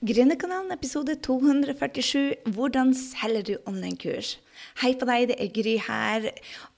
Gründerkanalen 0.00 0.70
episode 0.70 1.20
247 1.20 2.38
Hvordan 2.46 2.92
selger 2.94 3.42
du 3.42 3.56
online-kurs? 3.66 4.38
Hei 4.82 4.92
på 4.98 5.06
deg, 5.08 5.30
det 5.30 5.36
er 5.42 5.50
Gry 5.54 5.74
her. 5.82 6.26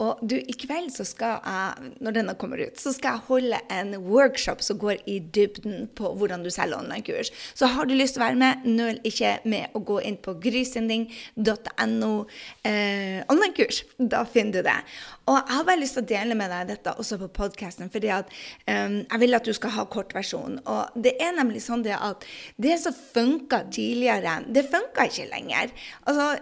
Og 0.00 0.20
du, 0.22 0.36
i 0.38 0.54
kveld 0.56 0.92
så 0.94 1.04
skal 1.08 1.40
jeg, 1.44 1.90
når 2.00 2.16
denne 2.16 2.34
kommer 2.40 2.62
ut, 2.62 2.78
så 2.80 2.92
skal 2.94 3.18
jeg 3.18 3.26
holde 3.28 3.60
en 3.74 3.96
workshop 4.06 4.62
som 4.64 4.78
går 4.80 5.02
i 5.10 5.18
dybden 5.34 5.88
på 5.98 6.12
hvordan 6.20 6.44
du 6.46 6.50
selger 6.52 6.78
online-kurs. 6.78 7.32
Så 7.58 7.68
har 7.74 7.88
du 7.88 7.94
lyst 7.96 8.16
til 8.16 8.22
å 8.22 8.26
være 8.28 8.40
med, 8.40 8.68
nøl 8.68 9.00
ikke 9.06 9.38
med 9.50 9.74
å 9.76 9.82
gå 9.90 9.98
inn 10.06 10.20
på 10.22 10.36
grysending.no 10.42 12.12
eh, 12.68 13.18
online-kurs. 13.32 13.82
Da 13.98 14.22
finner 14.28 14.60
du 14.60 14.68
det. 14.70 14.78
Og 15.30 15.36
jeg 15.36 15.56
har 15.56 15.66
bare 15.68 15.80
lyst 15.82 15.98
til 15.98 16.04
å 16.04 16.10
dele 16.10 16.38
med 16.38 16.50
deg 16.50 16.70
dette 16.72 16.94
også 16.98 17.18
på 17.20 17.30
podkasten, 17.42 17.90
fordi 17.92 18.08
at 18.14 18.30
um, 18.66 18.96
jeg 19.02 19.20
vil 19.22 19.38
at 19.38 19.46
du 19.46 19.52
skal 19.54 19.74
ha 19.76 19.84
kortversjonen. 19.90 20.62
Og 20.70 21.02
det 21.04 21.16
er 21.22 21.36
nemlig 21.36 21.62
sånn 21.64 21.84
det 21.86 21.94
at 21.98 22.24
det 22.60 22.78
som 22.82 22.96
funka 22.96 23.62
tidligere, 23.70 24.40
det 24.50 24.66
funka 24.70 25.06
ikke 25.10 25.28
lenger. 25.30 25.70
Altså, 26.10 26.32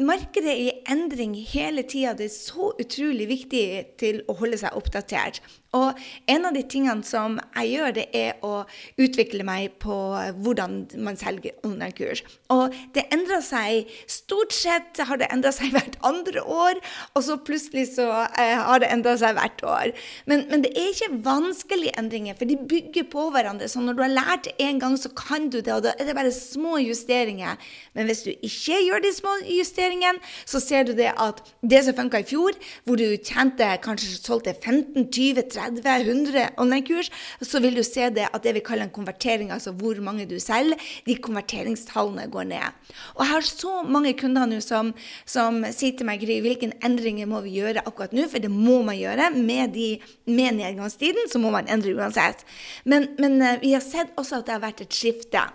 markedet 0.00 0.50
det 0.50 0.56
i 0.58 0.70
endring 0.88 1.34
hele 1.52 1.84
tida. 1.88 2.14
Det 2.16 2.28
er 2.30 2.34
så 2.34 2.70
utrolig 2.80 3.28
viktig 3.30 3.64
til 4.00 4.22
å 4.28 4.36
holde 4.40 4.60
seg 4.60 4.76
oppdatert. 4.78 5.42
Og 5.76 5.98
en 6.26 6.46
av 6.48 6.54
de 6.56 6.62
tingene 6.66 7.06
som 7.06 7.36
jeg 7.54 7.76
gjør, 7.76 7.92
det 7.94 8.06
er 8.16 8.40
å 8.42 8.64
utvikle 8.98 9.44
meg 9.46 9.76
på 9.82 9.94
hvordan 10.42 10.80
man 10.98 11.18
selger 11.18 11.54
online-kurs. 11.66 12.24
Og 12.50 12.74
det 12.96 13.06
endrer 13.14 13.42
seg 13.44 13.90
Stort 14.10 14.52
sett 14.54 14.98
har 15.06 15.20
det 15.20 15.28
endra 15.30 15.52
seg 15.54 15.70
hvert 15.74 15.94
andre 16.06 16.42
år, 16.42 16.80
og 17.14 17.22
så 17.22 17.36
plutselig 17.46 17.86
så 17.92 18.08
eh, 18.38 18.56
har 18.58 18.82
det 18.82 18.88
endra 18.90 19.14
seg 19.20 19.36
hvert 19.36 19.62
år. 19.66 19.92
Men, 20.30 20.44
men, 20.50 20.64
det 20.64 20.72
er 20.74 20.90
ikke 20.90 21.20
vanskelige 21.24 21.94
endringer, 22.00 22.34
for 22.38 22.50
de 22.50 22.58
bygger 22.70 23.06
på 23.12 23.28
hverandre. 23.34 23.68
Så 23.70 23.82
når 23.82 23.98
du 23.98 24.02
har 24.04 24.12
lært 24.14 24.48
det 24.48 24.56
én 24.62 24.80
gang, 24.82 24.96
så 24.98 25.12
kan 25.14 25.48
du 25.52 25.60
det, 25.60 25.70
og 25.76 25.84
da 25.86 25.94
er 25.94 26.10
det 26.10 26.16
bare 26.18 26.34
små 26.34 26.80
justeringer. 26.82 27.60
Men 27.94 28.10
hvis 28.10 28.24
du 28.26 28.32
ikke 28.32 28.80
gjør 28.88 29.04
de 29.04 29.14
små 29.14 29.36
justeringene, 29.46 30.32
så 30.48 30.62
ser 30.62 30.88
du 30.88 30.94
det 30.98 31.12
at 31.14 31.42
det 31.62 31.84
som 31.86 31.98
funka 31.98 32.24
i 32.24 32.28
fjor, 32.28 32.58
hvor 32.84 32.98
du 32.98 33.06
tjente 33.22 33.70
kanskje 33.84 34.18
solgte 34.18 34.56
15-20-30 34.58 35.59
30-100 35.60 36.56
online-kurs, 36.60 37.10
så 37.42 37.60
vil 37.62 37.76
du 37.76 37.82
se 37.86 38.08
det 38.14 38.26
at 38.30 38.44
det 38.44 38.56
vi 38.56 38.64
kaller 38.64 38.88
en 38.88 38.94
konvertering, 38.94 39.52
altså 39.54 39.72
hvor 39.76 40.00
mange 40.04 40.26
du 40.30 40.38
selger, 40.42 40.80
de 41.06 41.16
konverteringstallene 41.20 42.26
går 42.32 42.48
ned. 42.50 42.78
Og 43.14 43.24
jeg 43.24 43.32
har 43.34 43.46
så 43.46 43.74
mange 43.86 44.14
kunder 44.18 44.48
nå 44.50 44.60
som, 44.64 44.92
som 45.28 45.62
sier 45.70 45.96
til 45.96 46.08
meg, 46.08 46.20
Gry, 46.20 46.40
hvilke 46.44 46.72
endringer 46.84 47.28
må 47.30 47.42
vi 47.44 47.56
gjøre 47.60 47.84
akkurat 47.86 48.14
nå? 48.16 48.26
For 48.30 48.42
det 48.42 48.50
må 48.52 48.80
man 48.86 48.98
gjøre. 48.98 49.30
Med, 49.36 49.72
de, 49.76 49.88
med 50.30 50.58
nedgangstiden 50.60 51.30
så 51.30 51.40
må 51.42 51.52
man 51.54 51.70
endre 51.70 51.94
uansett. 51.96 52.44
Men, 52.84 53.10
men 53.20 53.40
eh, 53.44 53.60
vi 53.62 53.74
har 53.76 53.84
sett 53.84 54.12
også 54.20 54.40
at 54.40 54.48
det 54.48 54.56
har 54.56 54.64
vært 54.64 54.84
et 54.84 54.96
skifte. 54.96 55.46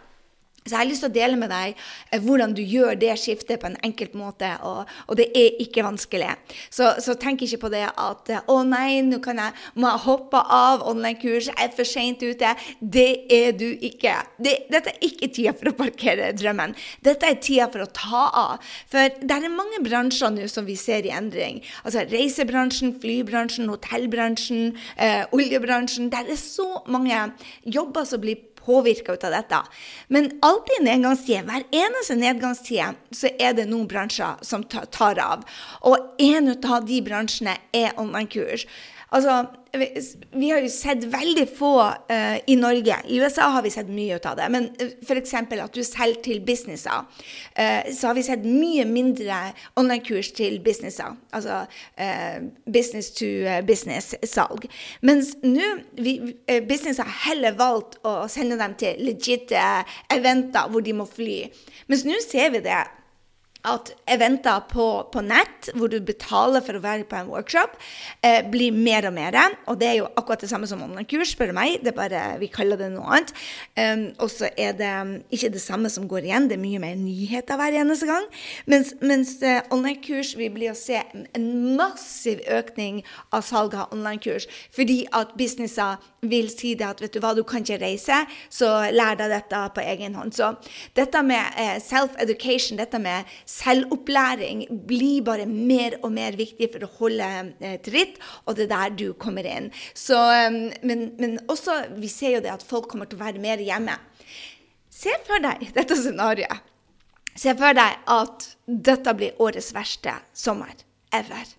Så 0.65 0.73
jeg 0.73 0.79
har 0.79 0.87
lyst 0.89 1.03
til 1.03 1.11
å 1.11 1.13
dele 1.13 1.37
med 1.37 1.51
deg 1.53 1.75
eh, 1.77 2.21
hvordan 2.23 2.53
du 2.57 2.63
gjør 2.65 2.95
det 2.97 3.11
skiftet 3.21 3.61
på 3.61 3.69
en 3.69 3.77
enkelt 3.85 4.15
måte, 4.17 4.47
og, 4.65 4.89
og 5.05 5.17
det 5.19 5.27
er 5.37 5.59
ikke 5.61 5.83
vanskelig. 5.85 6.31
Så, 6.73 6.87
så, 7.05 7.13
tenk 7.21 7.43
ikke 7.45 7.59
på 7.61 7.69
det 7.69 7.83
at 7.85 8.31
eh, 8.33 8.41
'Å 8.49 8.55
nei, 8.65 9.03
nå 9.05 9.19
kan 9.21 9.37
jeg, 9.43 9.53
må 9.77 9.91
jeg 9.91 10.03
hoppe 10.07 10.41
av 10.41 10.81
online-kurs, 10.89 11.51
jeg 11.51 11.67
er 11.67 11.75
for 11.77 11.85
seint 11.85 12.25
ute'. 12.25 12.55
Det 12.81 13.11
er 13.29 13.53
du 13.53 13.67
ikke. 13.77 14.15
Det, 14.41 14.55
dette 14.73 14.95
er 14.95 15.05
ikke 15.05 15.29
tida 15.37 15.53
for 15.53 15.69
å 15.69 15.75
parkere 15.77 16.31
drømmen. 16.33 16.73
Dette 17.05 17.29
er 17.29 17.37
tida 17.45 17.69
for 17.69 17.85
å 17.85 17.89
ta 17.93 18.23
av. 18.33 18.73
For 18.89 19.21
det 19.21 19.37
er 19.37 19.53
mange 19.53 19.83
bransjer 19.85 20.33
nå 20.33 20.49
som 20.49 20.65
vi 20.65 20.79
ser 20.81 21.05
i 21.05 21.13
endring. 21.13 21.61
Altså 21.85 22.07
reisebransjen, 22.09 22.97
flybransjen, 23.05 23.69
hotellbransjen, 23.69 24.73
eh, 24.97 25.29
oljebransjen. 25.29 26.09
Det 26.09 26.25
er 26.25 26.41
så 26.41 26.81
mange 26.89 27.21
jobber 27.69 28.09
som 28.09 28.25
blir 28.25 28.41
påvirka 28.65 29.13
ut 29.13 29.23
av 29.23 29.35
dette. 29.35 29.61
Men 30.07 30.31
alltid 30.45 30.81
i 30.81 30.85
nedgangstid, 30.87 31.45
hver 31.47 31.67
eneste 31.71 32.17
nedgangstid, 32.19 32.99
så 33.11 33.31
er 33.39 33.55
det 33.57 33.67
noen 33.69 33.87
bransjer 33.89 34.41
som 34.45 34.65
tar 34.65 35.21
av. 35.21 35.45
Og 35.87 36.15
en 36.21 36.51
av 36.55 36.87
de 36.87 37.01
bransjene 37.05 37.57
er 37.75 37.95
online-kurs. 38.01 38.65
Altså, 39.15 39.45
vi 39.77 40.49
har 40.49 40.61
jo 40.63 40.69
sett 40.71 41.03
veldig 41.11 41.45
få 41.57 41.73
uh, 42.11 42.37
i 42.47 42.55
Norge. 42.59 42.97
I 43.07 43.19
USA 43.19 43.49
har 43.53 43.63
vi 43.65 43.71
sett 43.73 43.89
mye 43.91 44.15
ut 44.15 44.25
av 44.25 44.37
det. 44.39 44.47
Men 44.51 44.67
uh, 44.69 44.85
eh, 44.85 44.93
f.eks. 45.03 45.33
at 45.33 45.75
du 45.75 45.83
selger 45.83 46.21
til 46.25 46.41
businesser. 46.45 47.05
Uh, 47.59 47.91
så 47.93 48.09
har 48.09 48.17
vi 48.17 48.25
sett 48.25 48.45
mye 48.45 48.85
mindre 48.89 49.39
online-kurs 49.79 50.31
til 50.37 50.59
businesser. 50.65 51.15
Altså 51.35 51.63
uh, 51.67 52.37
business 52.65 53.11
to 53.15 53.29
business-salg. 53.67 54.67
Mens 55.05 55.35
nå 55.43 55.71
business 56.67 57.01
har 57.01 57.11
heller 57.29 57.55
valgt 57.57 57.99
å 58.05 58.25
sende 58.31 58.59
dem 58.59 58.75
til 58.79 59.01
legit 59.05 59.53
eventer 60.13 60.69
hvor 60.71 60.85
de 60.85 60.93
må 60.95 61.07
fly. 61.09 61.45
Mens 61.91 62.05
nå 62.07 62.19
ser 62.23 62.53
vi 62.55 62.63
det 62.65 62.83
at 63.65 63.91
eventer 64.11 64.63
på, 64.69 64.87
på, 65.11 65.23
nett, 65.25 65.69
hvor 65.75 65.91
du 65.91 65.97
betaler 66.05 66.63
for 66.65 66.77
å 66.77 66.83
være 66.83 67.07
på 67.09 67.17
en 67.19 67.31
workshop, 67.31 67.75
eh, 68.25 68.41
blir 68.51 68.75
mer 68.75 69.07
og 69.09 69.15
mer. 69.17 69.37
Og 69.67 69.79
det 69.81 69.89
er 69.89 69.97
jo 69.99 70.09
akkurat 70.15 70.43
det 70.43 70.49
samme 70.51 70.69
som 70.69 70.83
online-kurs, 70.85 71.33
spør 71.35 71.51
du 71.51 71.57
meg. 71.57 71.79
Det 71.83 71.93
er 71.93 71.97
bare, 71.97 72.23
Vi 72.39 72.47
kaller 72.51 72.77
det 72.77 72.91
noe 72.93 73.07
annet. 73.09 73.33
Um, 73.77 74.05
og 74.21 74.29
så 74.31 74.49
er 74.57 74.75
det 74.77 74.91
um, 75.01 75.15
ikke 75.33 75.51
det 75.53 75.61
samme 75.61 75.89
som 75.89 76.07
går 76.07 76.27
igjen. 76.29 76.49
Det 76.49 76.57
er 76.57 76.63
mye 76.63 76.81
mer 76.83 76.95
nyheter 76.99 77.59
hver 77.59 77.79
eneste 77.81 78.09
gang. 78.09 78.27
Mens, 78.69 78.93
mens 79.01 79.35
uh, 79.43 79.61
online-kurs 79.73 80.35
vil 80.37 80.53
bli 80.55 80.69
å 80.71 80.77
se 80.77 81.01
en, 81.01 81.25
en 81.35 81.47
massiv 81.79 82.43
økning 82.51 83.01
av 83.31 83.45
salget 83.47 83.85
av 83.85 83.95
online-kurs. 83.95 84.47
Fordi 84.75 85.03
at 85.15 85.35
businesser 85.39 85.97
vil 86.31 86.49
si 86.51 86.73
det 86.77 86.87
at 86.87 87.01
vet 87.03 87.15
du 87.15 87.21
hva, 87.23 87.33
du 87.35 87.43
kan 87.47 87.63
ikke 87.63 87.79
reise, 87.81 88.21
så 88.53 88.69
lær 88.93 89.17
deg 89.19 89.33
dette 89.33 89.61
på 89.75 89.83
egen 89.85 90.17
hånd. 90.17 90.35
Så 90.35 90.51
dette 90.97 91.21
med 91.25 91.57
uh, 91.59 91.77
self-education, 91.83 92.79
dette 92.81 93.01
med 93.01 93.29
selvopplæring 93.49 94.65
blir 94.87 95.25
bare 95.27 95.47
mer 95.49 95.99
og 96.01 96.13
mer 96.15 96.37
viktig 96.39 96.71
for 96.73 96.85
å 96.85 96.91
holde 96.99 97.31
eh, 97.59 97.77
tritt, 97.85 98.19
og 98.45 98.57
det 98.57 98.67
er 98.67 98.73
der 98.75 98.95
du 98.99 99.07
kommer 99.19 99.47
inn. 99.49 99.71
Så, 99.93 100.17
um, 100.17 100.61
men, 100.85 101.09
men, 101.21 101.37
også, 101.51 101.81
vi 101.99 102.11
ser 102.11 102.37
jo 102.37 102.45
det 102.45 102.53
at 102.53 102.65
folk 102.65 102.89
kommer 102.91 103.09
til 103.09 103.19
å 103.19 103.25
være 103.25 103.43
mer 103.43 103.61
hjemme. 103.63 103.97
Se 104.95 105.13
for 105.27 105.43
deg 105.43 105.69
dette 105.77 105.97
scenarioet. 105.99 106.71
Se 107.35 107.51
for 107.59 107.75
deg 107.75 107.99
at 108.07 108.49
dette 108.65 109.11
blir 109.17 109.41
årets 109.43 109.73
verste 109.75 110.13
sommer 110.31 110.71
ever. 111.15 111.49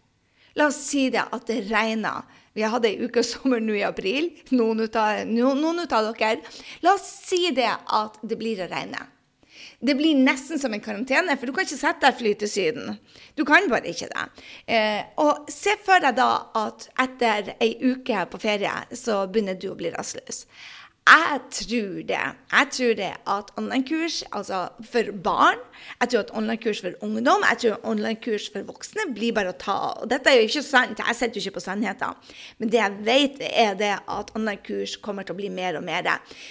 La 0.56 0.70
oss 0.70 0.78
si 0.88 1.10
det 1.12 1.26
at 1.36 1.50
det 1.50 1.66
regner. 1.68 2.24
Har 2.64 2.78
hatt 2.78 2.88
ei 2.88 2.96
uke 3.02 3.24
sommer 3.26 3.60
nå 3.60 3.76
i 3.76 3.84
april, 3.86 4.30
noen 4.56 4.86
av, 4.86 5.26
noen 5.28 5.84
av 5.84 6.12
dere. 6.16 6.40
La 6.84 6.94
oss 6.96 7.10
si 7.26 7.50
det 7.56 7.68
at 7.68 8.16
det 8.22 8.38
blir 8.40 8.64
å 8.64 8.70
regne. 8.70 9.04
Det 9.80 9.94
blir 9.94 10.16
nesten 10.16 10.58
som 10.58 10.72
en 10.72 10.80
karantene, 10.80 11.36
for 11.36 11.48
du 11.48 11.52
kan 11.52 11.66
ikke 11.66 11.76
sette 11.76 12.06
deg 12.06 12.16
fly 12.16 12.32
til 12.40 12.48
Syden. 12.48 12.96
Du 13.36 13.44
kan 13.44 13.68
bare 13.68 13.90
ikke 13.92 14.08
det. 14.08 14.24
Eh, 14.72 15.02
og 15.20 15.50
se 15.52 15.74
for 15.84 16.00
deg 16.00 16.16
da 16.16 16.30
at 16.56 16.88
etter 17.04 17.52
ei 17.60 17.74
uke 17.84 18.24
på 18.32 18.40
ferie, 18.40 18.72
så 18.96 19.24
begynner 19.28 19.58
du 19.60 19.68
å 19.72 19.76
bli 19.78 19.92
rastløs. 19.92 20.46
Jeg 21.06 21.40
tror 21.54 22.02
det. 22.02 22.24
Jeg 22.50 22.66
tror 22.74 22.94
det 22.98 23.12
at 23.30 23.50
online-kurs 23.56 24.24
altså 24.32 24.68
for 24.82 25.10
barn, 25.22 25.60
jeg 26.00 26.08
tror 26.08 26.20
at 26.24 26.30
online-kurs 26.34 26.80
for 26.82 26.96
ungdom, 27.06 27.44
jeg 27.50 27.58
tror 27.62 27.84
online-kurs 27.86 28.48
for 28.50 28.66
voksne 28.66 29.04
blir 29.14 29.30
bare 29.36 29.52
å 29.52 29.58
ta 29.60 29.76
av. 29.92 30.08
Dette 30.10 30.32
er 30.32 30.40
jo 30.40 30.48
ikke 30.48 30.62
sant, 30.66 30.98
jeg 30.98 31.14
sitter 31.18 31.38
jo 31.38 31.44
ikke 31.44 31.60
på 31.60 31.62
sannheten. 31.62 32.18
Men 32.58 32.72
det 32.72 32.80
jeg 32.80 32.96
vet, 33.06 33.38
er 33.52 33.76
det 33.78 33.92
at 34.02 34.32
online-kurs 34.34 34.96
kommer 35.04 35.22
til 35.22 35.36
å 35.36 35.38
bli 35.38 35.50
mer 35.54 35.78
og 35.78 35.84
mer. 35.86 36.08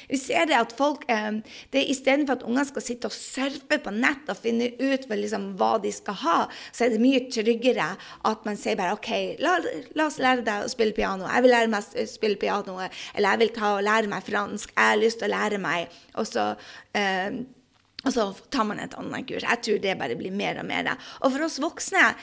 Vi 0.07 0.21
ser 0.23 0.47
det 0.47 0.55
at 0.55 0.71
folk 0.77 1.03
eh, 1.11 1.41
det 1.75 1.81
er 1.81 1.91
Istedenfor 1.91 2.39
at 2.39 2.47
unger 2.47 2.69
skal 2.69 2.85
sitte 2.85 3.11
og 3.11 3.15
surfe 3.17 3.81
på 3.83 3.91
nett 3.91 4.31
og 4.31 4.39
finne 4.39 4.71
ut 4.79 5.09
liksom, 5.11 5.51
hva 5.59 5.73
de 5.83 5.91
skal 5.91 6.19
ha, 6.23 6.37
så 6.71 6.87
er 6.87 6.95
det 6.95 7.01
mye 7.03 7.25
tryggere 7.27 7.89
at 8.31 8.47
man 8.47 8.55
sier 8.59 8.79
bare 8.79 8.95
OK, 8.95 9.11
la, 9.43 9.57
la 9.99 10.07
oss 10.07 10.21
lære 10.23 10.47
deg 10.47 10.63
å 10.63 10.71
spille 10.71 10.95
piano. 10.95 11.27
Jeg 11.27 11.43
vil 11.43 11.55
lære 11.57 11.73
meg 11.75 11.91
å 11.91 12.07
spille 12.07 12.39
piano. 12.39 12.79
Eller 12.79 13.35
jeg 13.35 13.43
vil 13.43 13.55
ta 13.59 13.75
og 13.75 13.83
lære 13.83 14.11
meg 14.11 14.23
fransk 14.23 14.44
fransk, 14.45 14.73
jeg 14.75 14.93
har 14.93 15.01
lyst 15.01 15.21
til 15.21 15.29
å 15.29 15.35
lære 15.35 15.61
meg. 15.61 15.93
Og 16.15 16.27
så, 16.29 16.55
eh, 16.93 17.43
og 18.05 18.13
så 18.13 18.27
tar 18.53 18.65
man 18.69 18.79
et 18.79 18.95
annet 18.97 19.27
kurs. 19.27 19.43
Jeg 19.43 19.61
tror 19.65 19.81
det 19.81 19.97
bare 19.97 20.15
blir 20.15 20.31
mer 20.31 20.59
og 20.61 20.65
mer. 20.65 20.97
Og 21.21 21.31
for 21.31 21.45
oss 21.47 21.59
voksne 21.59 22.13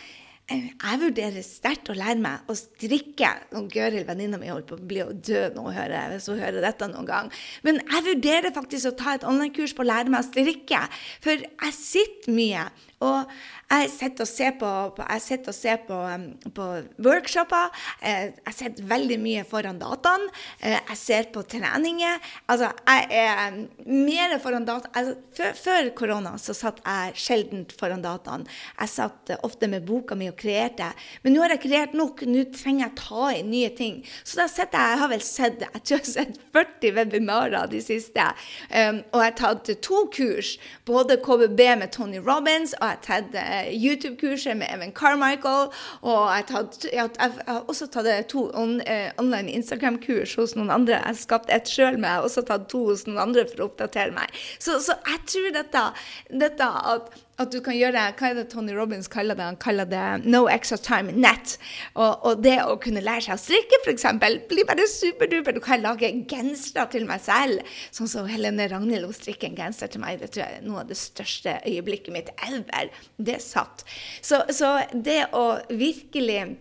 jeg 0.50 0.98
vurderer 1.00 1.44
sterkt 1.46 1.88
å 1.88 1.96
lære 1.96 2.20
meg 2.20 2.50
å 2.50 2.56
strikke. 2.58 3.30
Gøril, 3.72 4.04
venninna 4.08 4.40
mi, 4.40 4.50
holder 4.50 4.66
på 4.68 4.76
å 4.76 4.88
bli 4.90 5.04
død 5.24 5.56
nå 5.56 5.68
hvis 5.70 6.28
hun 6.28 6.40
hører 6.42 6.64
dette 6.64 6.88
noen 6.90 7.08
gang. 7.08 7.30
Men 7.64 7.80
jeg 7.80 8.06
vurderer 8.10 8.54
faktisk 8.54 8.90
å 8.90 8.96
ta 8.98 9.16
et 9.16 9.26
online-kurs 9.28 9.72
på 9.76 9.84
å 9.84 9.88
lære 9.88 10.12
meg 10.12 10.24
å 10.24 10.28
strikke. 10.28 10.82
For 11.24 11.44
jeg 11.46 11.76
sitter 11.78 12.36
mye. 12.36 12.66
Og 13.02 13.30
jeg 13.72 13.88
sitter 13.90 14.26
og 14.26 14.28
ser 14.28 14.52
på, 14.60 14.70
på, 14.94 15.04
og 15.06 15.54
ser 15.56 15.78
på, 15.88 15.98
på 16.54 16.66
workshoper. 17.02 17.72
Eh, 18.04 18.34
jeg 18.36 18.56
sitter 18.58 18.88
veldig 18.90 19.18
mye 19.22 19.44
foran 19.48 19.80
dataen. 19.80 20.28
Eh, 20.60 20.76
jeg 20.76 20.98
ser 21.00 21.30
på 21.34 21.42
treninger. 21.48 22.20
Altså, 22.52 22.68
jeg 22.84 23.22
er 23.22 23.56
mer 23.88 24.36
foran 24.44 24.68
dataen. 24.68 24.92
Altså, 24.92 25.16
før, 25.38 25.56
før, 25.64 25.90
korona 25.98 26.34
så 26.38 26.54
satt 26.56 26.82
jeg 26.84 27.16
sjelden 27.24 27.64
foran 27.78 28.04
dataen. 28.04 28.44
Jeg 28.76 28.92
satt 28.92 29.34
ofte 29.40 29.70
med 29.72 29.86
boka 29.88 30.18
mi 30.18 30.28
og 30.30 30.38
kreerte. 30.42 30.90
Men 31.22 31.36
nå 31.36 31.44
har 31.44 31.54
jeg 31.56 31.64
kreert 31.66 31.96
nok, 31.96 32.24
nå 32.28 32.44
trenger 32.54 32.86
jeg 32.88 32.96
ta 33.00 33.30
inn 33.38 33.50
nye 33.52 33.70
ting. 33.76 34.00
Så 34.24 34.42
da 34.42 34.48
sitter 34.50 34.78
jeg, 34.78 34.92
jeg 34.92 35.02
har 35.02 35.12
vel 35.12 35.24
sett 35.26 35.62
jeg 35.62 35.82
tror 35.82 35.98
jeg 35.98 36.02
har 36.02 36.10
sett 36.10 36.40
40 36.56 36.94
webinarer 36.98 37.70
de 37.70 37.80
siste. 37.84 38.26
Um, 38.70 39.02
og 39.12 39.22
jeg 39.22 39.30
har 39.30 39.38
tatt 39.40 39.72
to 39.84 40.04
kurs. 40.14 40.54
Både 40.88 41.18
KBB 41.22 41.60
med 41.82 41.92
Tony 41.94 42.20
Robins, 42.22 42.74
og 42.80 42.86
jeg 42.86 42.98
har 42.98 43.02
tatt 43.06 43.36
uh, 43.38 43.70
YouTube-kurset 43.72 44.58
med 44.58 44.72
Evan 44.74 44.94
Carmichael. 44.96 45.70
Og 46.02 46.20
jeg 46.20 46.42
har, 46.42 46.48
tatt, 46.50 46.88
jeg 46.90 47.00
har, 47.00 47.12
jeg 47.18 47.48
har 47.48 47.64
også 47.72 47.90
tatt 47.94 48.10
to 48.32 48.48
on, 48.58 48.78
uh, 48.86 49.10
online 49.22 49.52
Instagram-kurs 49.56 50.36
hos 50.40 50.56
noen 50.58 50.72
andre. 50.74 50.98
Jeg 50.98 51.10
har 51.10 51.20
skapt 51.20 51.52
et 51.52 51.70
sjøl, 51.70 51.98
men 51.98 52.08
jeg 52.08 52.20
har 52.20 52.28
også 52.28 52.46
tatt 52.48 52.68
to 52.72 52.84
hos 52.90 53.06
noen 53.08 53.22
andre 53.28 53.46
for 53.50 53.64
å 53.64 53.70
oppdatere 53.70 54.14
meg. 54.16 54.32
Så, 54.58 54.78
så 54.84 54.98
jeg 55.08 55.22
tror 55.28 55.52
dette, 55.58 55.84
dette 56.44 56.72
at 56.94 57.12
at 57.40 57.52
du 57.52 57.60
kan 57.64 57.76
gjøre 57.76 58.04
Hva 58.18 58.30
er 58.30 58.36
det 58.36 58.44
Tony 58.52 58.74
Robins 58.76 59.08
kaller 59.10 59.36
det? 59.38 59.44
Han 59.46 59.58
kaller 59.60 59.88
det 59.88 60.24
'no 60.24 60.48
extra 60.52 60.76
time 60.76 61.12
net'. 61.12 61.56
Og, 61.94 62.26
og 62.26 62.42
det 62.44 62.58
å 62.60 62.76
kunne 62.80 63.00
lære 63.00 63.24
seg 63.26 63.34
å 63.34 63.40
strikke, 63.40 63.80
f.eks., 63.84 64.06
blir 64.48 64.66
bare 64.68 64.86
superduper. 64.88 65.56
Du 65.56 65.60
kan 65.60 65.82
lage 65.82 66.10
gensere 66.28 66.86
til 66.92 67.06
meg 67.08 67.22
selv. 67.24 67.62
Sånn 67.90 68.10
som 68.10 68.28
Helene 68.28 68.68
Ragnhild 68.68 69.08
hun 69.08 69.16
strikker 69.16 69.48
en 69.48 69.56
genser 69.56 69.88
til 69.92 70.04
meg. 70.04 70.20
Det 70.20 70.32
tror 70.32 70.44
jeg 70.44 70.58
er 70.58 70.66
noe 70.66 70.82
av 70.84 70.90
det 70.90 70.98
største 71.00 71.58
øyeblikket 71.66 72.12
mitt 72.12 72.34
ever. 72.48 72.92
Det 73.16 73.40
satt. 73.42 73.84
Så, 74.20 74.44
så 74.50 74.78
det 74.92 75.24
å 75.32 75.46
virkelig 75.70 76.56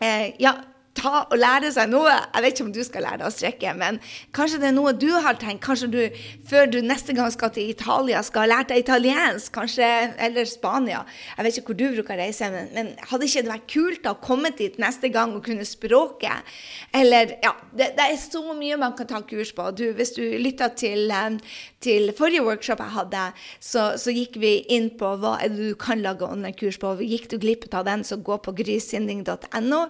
eh, 0.00 0.34
Ja 0.38 0.58
ta 0.98 1.22
og 1.24 1.36
lære 1.38 1.70
seg 1.74 1.90
noe. 1.92 2.10
Jeg 2.10 2.44
vet 2.44 2.56
ikke 2.56 2.66
om 2.66 2.72
du 2.74 2.80
skal 2.86 3.04
lære 3.06 3.20
deg 3.22 3.28
å 3.28 3.34
strekke, 3.34 3.74
men 3.78 4.00
kanskje 4.36 4.60
det 4.62 4.70
er 4.70 4.76
noe 4.76 4.94
du 4.96 5.08
har 5.14 5.38
tenkt. 5.40 5.64
Kanskje 5.64 5.90
du 5.92 6.00
før 6.48 6.68
du 6.70 6.78
neste 6.84 7.14
gang 7.16 7.30
skal 7.34 7.52
til 7.54 7.70
Italia, 7.72 8.22
skal 8.26 8.46
ha 8.46 8.52
lært 8.56 8.72
deg 8.72 8.82
italiensk, 8.84 9.52
kanskje, 9.54 9.88
eller 10.28 10.48
Spania. 10.48 11.04
Jeg 11.36 11.46
vet 11.46 11.60
ikke 11.60 11.72
hvor 11.72 11.80
du 11.80 11.86
bruker 11.96 12.20
reise, 12.20 12.50
men, 12.52 12.70
men 12.74 12.92
hadde 13.10 13.28
ikke 13.28 13.44
det 13.44 13.52
vært 13.54 13.68
kult 13.72 14.10
å 14.10 14.16
komme 14.22 14.52
dit 14.58 14.78
neste 14.82 15.10
gang 15.14 15.34
og 15.36 15.44
kunne 15.46 15.66
språket? 15.68 16.54
Eller 16.96 17.36
ja, 17.44 17.54
det, 17.72 17.92
det, 17.98 18.06
er 18.06 18.20
så 18.20 18.42
mye 18.56 18.78
man 18.80 18.96
kan 18.98 19.10
ta 19.10 19.22
kurs 19.26 19.52
på. 19.56 19.68
Du, 19.78 19.86
hvis 19.96 20.14
du 20.16 20.22
lytta 20.40 20.70
til, 20.78 21.12
um, 21.12 21.38
til 21.84 22.12
forrige 22.18 22.44
workshop 22.46 22.82
jeg 22.84 22.96
hadde, 22.96 23.24
så, 23.60 23.90
så, 24.00 24.14
gikk 24.14 24.38
vi 24.42 24.54
inn 24.74 24.90
på 24.98 25.12
hva 25.20 25.36
er 25.42 25.52
det 25.52 25.72
du 25.72 25.78
kan 25.78 26.02
lage 26.02 26.26
online-kurs 26.26 26.80
på. 26.82 26.96
Gikk 27.04 27.28
du 27.32 27.38
glipp 27.42 27.68
av 27.74 27.86
den, 27.88 28.04
så 28.06 28.16
gå 28.16 28.38
på 28.42 28.54
grysynding.no 28.56 29.84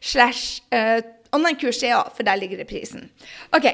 slash 0.00 0.51
uh, 0.74 1.00
online-kurs, 1.32 1.82
ja, 1.82 2.02
for 2.16 2.26
der 2.28 2.40
ligger 2.40 2.60
det 2.60 2.68
prisen. 2.70 3.08
Ok, 3.56 3.64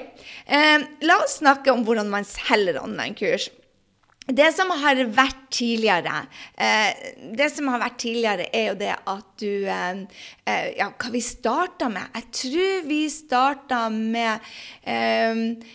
eh, 0.47 0.85
La 1.03 1.17
oss 1.25 1.41
snakke 1.41 1.73
om 1.75 1.85
hvordan 1.87 2.11
man 2.11 2.27
selger 2.29 2.79
online-kurs. 2.83 3.49
Det 4.29 4.51
som 4.53 4.69
har 4.77 4.99
vært 5.17 5.47
tidligere, 5.57 6.27
eh, 6.55 6.93
det 7.35 7.49
som 7.51 7.71
har 7.73 7.81
vært 7.81 7.99
tidligere, 7.99 8.47
er 8.53 8.67
jo 8.69 8.77
det 8.79 8.95
at 8.95 9.29
du 9.41 9.65
eh, 9.65 10.05
eh 10.47 10.69
Ja, 10.77 10.91
hva 10.91 11.11
vi 11.11 11.21
starta 11.25 11.89
med? 11.89 12.13
Jeg 12.15 12.31
tror 12.43 12.87
vi 12.87 13.09
starta 13.09 13.89
med 13.89 14.41
eh, 14.85 15.35
Eh, 15.39 15.67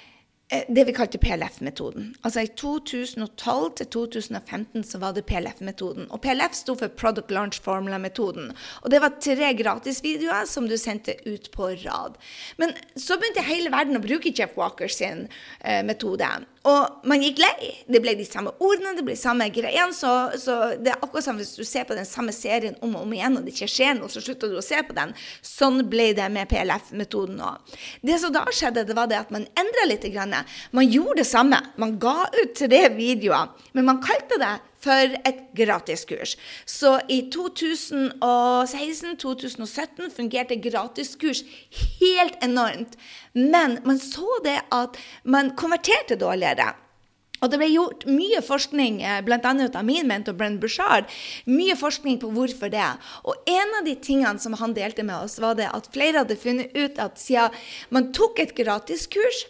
det 0.68 0.86
vi 0.88 0.94
kalte 0.96 1.20
PLF-metoden. 1.22 2.12
Altså 2.24 2.44
I 2.46 2.52
2012 2.60 3.76
til 3.80 3.90
2015 3.96 4.84
så 4.88 5.00
var 5.02 5.16
det 5.16 5.26
PLF-metoden. 5.30 6.08
Og 6.12 6.22
PLF 6.22 6.56
sto 6.58 6.76
for 6.80 6.94
Product 6.94 7.32
Launch 7.32 7.62
Formula-metoden. 7.64 8.52
Og 8.84 8.92
det 8.94 9.02
var 9.04 9.18
tre 9.24 9.54
gratisvideoer 9.58 10.48
som 10.50 10.68
du 10.70 10.78
sendte 10.78 11.16
ut 11.26 11.50
på 11.54 11.72
rad. 11.86 12.20
Men 12.62 12.76
så 12.96 13.18
begynte 13.18 13.46
hele 13.48 13.74
verden 13.74 13.98
å 13.98 14.04
bruke 14.04 14.34
Jeff 14.34 14.58
Walker 14.60 14.92
sin 14.92 15.28
eh, 15.62 15.82
metode. 15.86 16.30
Og 16.64 17.08
man 17.10 17.20
gikk 17.20 17.42
lei. 17.44 17.72
Det 17.92 18.00
ble 18.04 18.14
de 18.16 18.26
samme 18.28 18.54
ordene, 18.64 18.94
det 18.96 19.04
ble 19.04 19.16
samme 19.20 19.50
greiene. 19.52 19.92
Så, 19.96 20.12
så, 20.40 20.58
det 20.80 20.94
er 20.94 21.02
akkurat 21.02 21.26
som 21.26 21.40
hvis 21.40 21.56
du 21.60 21.64
ser 21.68 21.88
på 21.90 21.98
den 21.98 22.08
samme 22.08 22.32
serien 22.36 22.78
om 22.80 22.96
og 22.96 23.04
om 23.04 23.16
igjen, 23.16 23.36
og 23.36 23.44
det 23.44 23.56
ikke 23.56 23.72
skjer 23.74 23.98
noe, 23.98 24.12
så 24.12 24.24
slutter 24.24 24.52
du 24.52 24.60
å 24.62 24.64
se 24.64 24.80
på 24.88 24.96
den. 24.96 25.12
Sånn 25.44 25.82
ble 25.92 26.12
det 26.16 26.30
med 26.32 26.48
PLF-metoden 26.52 27.42
òg. 27.44 27.76
Det 28.04 28.20
som 28.22 28.32
da 28.36 28.46
skjedde, 28.48 28.86
det 28.88 28.96
var 28.96 29.12
det 29.12 29.20
at 29.20 29.34
man 29.36 29.48
endra 29.60 29.88
litt. 29.90 30.08
Man 30.72 30.88
gjorde 30.88 31.22
det 31.22 31.28
samme. 31.28 31.60
Man 31.80 31.98
ga 32.00 32.30
ut 32.32 32.56
tre 32.60 32.86
videoer, 32.96 33.52
men 33.76 33.88
man 33.88 34.02
kalte 34.04 34.40
det 34.40 34.56
for 34.84 35.16
et 35.24 35.40
gratiskurs. 35.58 36.38
Så 36.66 37.00
i 37.08 37.30
2016-2017 37.34 40.12
fungerte 40.16 40.56
gratiskurs 40.62 41.44
helt 42.00 42.44
enormt. 42.44 42.98
Men 43.34 43.80
man 43.88 44.00
så 44.00 44.40
det 44.44 44.62
at 44.72 44.98
man 45.24 45.56
konverterte 45.58 46.16
dårligere. 46.20 46.74
Og 47.44 47.52
det 47.52 47.58
ble 47.60 47.68
gjort 47.74 48.06
mye 48.08 48.40
forskning, 48.44 49.02
eh, 49.04 49.22
bl.a. 49.26 49.40
av 49.44 49.84
min 49.84 50.08
mentor 50.08 50.34
Brenn 50.40 50.62
Bushard, 50.64 51.10
mye 51.44 51.76
forskning 51.76 52.22
på 52.22 52.30
hvorfor 52.32 52.72
det. 52.72 52.92
Og 53.28 53.36
en 53.52 53.70
av 53.80 53.84
de 53.88 53.98
tingene 54.00 54.40
som 54.40 54.56
han 54.62 54.76
delte 54.78 55.04
med 55.04 55.26
oss, 55.26 55.42
var 55.44 55.60
det 55.60 55.68
at 55.68 55.90
flere 55.92 56.24
hadde 56.24 56.40
funnet 56.40 56.72
ut 56.72 57.02
at 57.04 57.20
siden 57.20 57.52
man 57.92 58.14
tok 58.16 58.40
et 58.40 58.56
gratiskurs, 58.56 59.44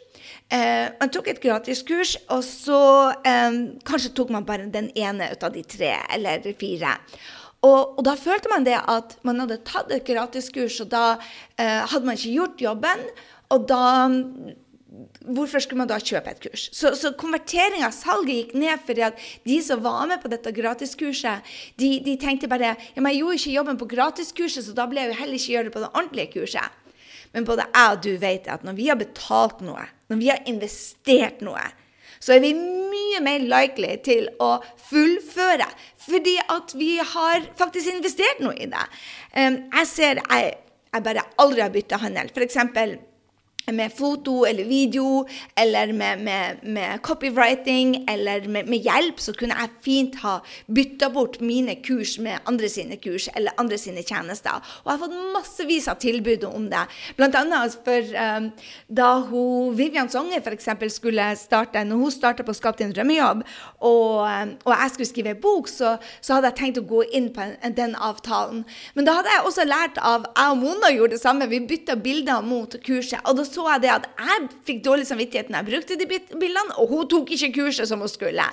Eh, 0.52 0.88
man 1.00 1.12
tok 1.14 1.30
et 1.32 1.42
gratiskurs, 1.42 2.18
og 2.34 2.44
så 2.46 2.82
eh, 3.26 3.62
kanskje 3.88 4.12
tok 4.18 4.34
man 4.36 4.46
bare 4.46 4.68
den 4.74 4.92
ene 5.00 5.32
ut 5.34 5.46
av 5.46 5.54
de 5.56 5.64
tre 5.66 5.96
eller 6.14 6.44
fire. 6.60 6.98
Og, 7.64 7.96
og, 7.98 8.02
da 8.04 8.18
følte 8.20 8.52
man 8.52 8.66
det 8.68 8.76
at 8.76 9.16
man 9.24 9.40
hadde 9.40 9.62
tatt 9.66 9.92
et 9.96 10.04
gratiskurs, 10.08 10.82
og 10.84 10.92
da 10.92 11.06
eh, 11.56 11.80
hadde 11.88 12.04
man 12.06 12.20
ikke 12.20 12.36
gjort 12.36 12.68
jobben. 12.68 13.08
Og 13.54 13.66
da 13.70 13.86
Hvorfor 15.24 15.58
skulle 15.64 15.80
man 15.82 15.90
da 15.90 15.96
kjøpe 15.98 16.30
et 16.30 16.42
kurs? 16.44 16.68
Så, 16.76 16.92
så 16.94 17.10
konvertering 17.18 17.82
av 17.82 17.96
salget 17.96 18.36
gikk 18.36 18.52
ned 18.62 18.82
fordi 18.86 19.02
at 19.08 19.24
de 19.48 19.56
som 19.66 19.82
var 19.82 20.04
med 20.12 20.22
på 20.22 20.30
dette 20.30 20.54
gratiskurset, 20.54 21.50
de, 21.82 21.90
de 22.06 22.14
tenkte 22.22 22.50
bare 22.52 22.76
ja, 22.76 23.02
men 23.02 23.10
jeg 23.10 23.24
gjorde 23.24 23.40
ikke 23.40 23.56
jobben 23.56 23.80
på 23.82 23.88
gratiskurset, 23.90 24.68
så 24.68 24.76
da 24.78 24.86
ble 24.92 25.02
jeg 25.02 25.10
jo 25.10 25.18
heller 25.24 25.40
ikke 25.40 25.54
gjøre 25.56 25.70
det 25.70 25.74
på 25.74 25.82
det 25.82 25.90
ordentlige 25.96 26.32
kurset. 26.36 26.83
Men 27.34 27.48
både 27.48 27.66
jeg 27.66 27.96
og 27.96 28.04
du 28.06 28.12
vet 28.22 28.50
at 28.52 28.66
når 28.66 28.76
vi 28.78 28.90
har 28.92 29.00
betalt 29.00 29.64
noe, 29.66 29.88
når 30.12 30.20
vi 30.20 30.30
har 30.30 30.44
investert 30.50 31.42
noe, 31.46 31.64
så 32.24 32.36
er 32.36 32.44
vi 32.44 32.54
mye 32.56 33.20
mer 33.26 33.44
likely 33.52 33.96
til 34.06 34.30
å 34.42 34.56
fullføre. 34.88 35.68
Fordi 36.06 36.38
at 36.54 36.76
vi 36.78 36.94
har 37.00 37.48
faktisk 37.60 37.92
investert 37.92 38.40
noe 38.44 38.56
i 38.56 38.70
det. 38.72 38.84
Jeg 39.36 39.90
ser 39.90 40.22
jeg, 40.22 40.54
jeg 40.94 41.06
bare 41.10 41.26
aldri 41.42 41.66
har 41.66 41.74
bytta 41.74 42.00
handel. 42.00 42.32
F.eks 42.32 42.62
med 43.72 43.92
foto 43.96 44.46
eller 44.46 44.64
video 44.68 45.26
eller 45.56 45.94
med, 45.94 46.20
med, 46.20 46.64
med 46.64 47.02
copywriting 47.02 48.06
eller 48.10 48.48
med, 48.48 48.68
med, 48.68 48.84
hjelp, 48.84 49.20
så 49.20 49.34
kunne 49.34 49.56
jeg 49.56 49.72
fint 49.86 50.18
ha 50.24 50.40
bytta 50.68 51.10
bort 51.14 51.40
mine 51.42 51.78
kurs 51.86 52.18
med 52.20 52.44
andre 52.50 52.70
sine 52.70 52.98
kurs 53.00 53.30
eller 53.36 53.56
andre 53.58 53.78
sine 53.80 54.04
tjenester. 54.04 54.60
Og 54.84 54.92
jeg 54.92 54.98
har 54.98 55.04
fått 55.06 55.16
massevis 55.36 55.88
av 55.88 56.02
tilbud 56.04 56.44
om 56.50 56.68
det. 56.72 56.84
Blant 57.16 57.38
annet 57.40 57.78
for 57.86 58.12
um, 58.20 58.50
da 58.92 59.10
hun, 59.30 59.78
Vivian 59.78 60.12
Songe 60.12 60.42
f.eks. 60.42 60.68
skulle 60.94 61.30
starte 61.40 61.84
Når 61.84 61.98
hun 61.98 62.12
starta 62.12 62.44
på 62.44 62.54
Skap 62.54 62.78
din 62.78 62.92
drømmejobb, 62.92 63.44
og, 63.80 64.28
um, 64.28 64.54
og, 64.66 64.74
jeg 64.74 64.92
skulle 64.94 65.10
skrive 65.10 65.36
bok, 65.40 65.68
så, 65.72 65.96
så, 66.20 66.36
hadde 66.36 66.52
jeg 66.52 66.60
tenkt 66.60 66.82
å 66.82 66.86
gå 66.88 67.04
inn 67.16 67.32
på 67.34 67.46
en, 67.46 67.76
den 67.76 67.96
avtalen. 67.96 68.64
Men 68.94 69.08
da 69.08 69.18
hadde 69.20 69.32
jeg 69.32 69.48
også 69.48 69.68
lært 69.68 70.00
av 70.04 70.28
Jeg 70.34 70.52
og 70.52 70.60
Mona 70.60 70.92
gjorde 70.92 71.16
det 71.16 71.22
samme. 71.24 71.48
Vi 71.48 71.62
bytta 71.68 71.96
bilder 71.96 72.44
mot 72.44 72.76
kurset. 72.84 73.22
og 73.24 73.38
da 73.38 73.46
så 73.54 73.68
jeg 73.76 73.86
det 73.86 73.94
at 73.94 74.10
jeg 74.20 74.50
fikk 74.68 74.82
dårlig 74.86 75.08
samvittighet 75.10 75.52
når 75.52 75.62
jeg 75.62 75.70
brukte 75.72 76.00
de 76.00 76.10
bildene, 76.42 76.76
og 76.82 76.90
hun 76.92 77.08
tok 77.12 77.32
ikke 77.36 77.54
kurset 77.60 77.90
som 77.90 78.04
hun 78.04 78.12
skulle. 78.12 78.48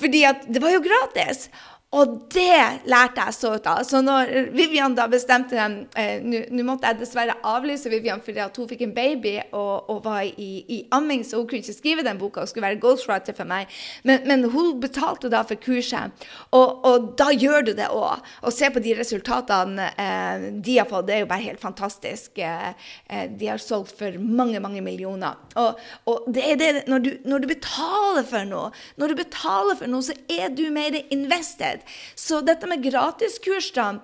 Fordi 0.00 0.24
at 0.28 0.46
det 0.48 0.62
var 0.62 0.74
jo 0.74 0.82
gratis. 0.84 1.48
Og 1.90 2.10
det 2.30 2.86
lærte 2.86 3.24
jeg 3.26 3.34
så 3.34 3.50
ut 3.58 3.64
av. 3.66 3.80
Så 3.82 3.98
når 4.04 4.28
Vivian 4.54 4.92
da 4.94 5.08
bestemte 5.10 5.58
eh, 5.98 6.22
Nå 6.22 6.62
måtte 6.62 6.86
jeg 6.86 7.00
dessverre 7.00 7.34
avlyse 7.50 7.90
Vivian 7.90 8.22
fordi 8.22 8.38
at 8.44 8.58
hun 8.60 8.68
fikk 8.70 8.84
en 8.86 8.92
baby 8.94 9.32
og, 9.48 9.88
og 9.90 10.04
var 10.04 10.22
i, 10.22 10.50
i, 10.70 10.78
amming, 10.94 11.24
så 11.26 11.40
hun 11.40 11.48
kunne 11.50 11.64
ikke 11.64 11.74
skrive 11.74 12.04
den 12.06 12.20
boka 12.20 12.44
Hun 12.44 12.50
skulle 12.50 12.68
være 12.68 12.78
ghostwriter 12.82 13.34
for 13.34 13.50
meg. 13.50 13.66
Men, 14.06 14.22
men, 14.30 14.46
hun 14.52 14.78
betalte 14.82 15.32
da 15.32 15.40
for 15.46 15.58
kurset, 15.58 16.14
og, 16.54 16.84
og 16.86 17.10
da 17.18 17.28
gjør 17.34 17.66
du 17.66 17.72
det 17.74 17.90
òg. 17.90 18.22
Og 18.46 18.54
se 18.54 18.70
på 18.70 18.82
de 18.82 18.94
resultatene 19.00 19.90
eh, 19.90 20.46
de 20.62 20.78
har 20.78 20.86
fått. 20.90 21.08
Det 21.10 21.16
er 21.16 21.24
jo 21.24 21.30
bare 21.32 21.46
helt 21.48 21.62
fantastisk. 21.62 22.38
Eh, 22.38 22.70
eh 23.10 23.26
de 23.40 23.50
har 23.50 23.58
solgt 23.62 23.96
for 23.98 24.14
mange, 24.22 24.62
mange 24.62 24.82
millioner. 24.84 25.42
Og, 25.58 25.82
og 26.06 26.30
det 26.30 26.46
er 26.52 26.62
det 26.62 26.70
når 26.86 27.02
du, 27.02 27.10
når 27.26 27.42
du 27.42 27.50
betaler 27.50 28.30
for 28.30 28.46
noe, 28.46 28.70
når 29.00 29.10
du 29.10 29.20
betaler 29.24 29.78
for 29.82 29.90
noe, 29.90 30.06
så 30.06 30.14
er 30.30 30.54
du 30.54 30.68
mer 30.70 30.94
invested 31.10 31.79
sted. 31.80 31.98
Så 32.16 32.40
dette 32.44 32.68
med 32.70 32.82
gratiskurs, 32.84 33.72
da 33.72 34.00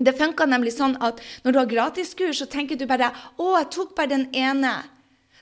det 0.00 0.16
funka 0.16 0.46
nemlig 0.48 0.72
sånn 0.72 0.96
at 1.04 1.20
når 1.44 1.52
du 1.52 1.58
har 1.60 1.68
gratiskurs, 1.68 2.38
så 2.40 2.46
tenker 2.48 2.78
du 2.80 2.86
bare 2.88 3.10
å, 3.36 3.58
jeg 3.58 3.68
tok 3.74 3.92
bare 3.98 4.14
den 4.14 4.28
ene. 4.32 4.78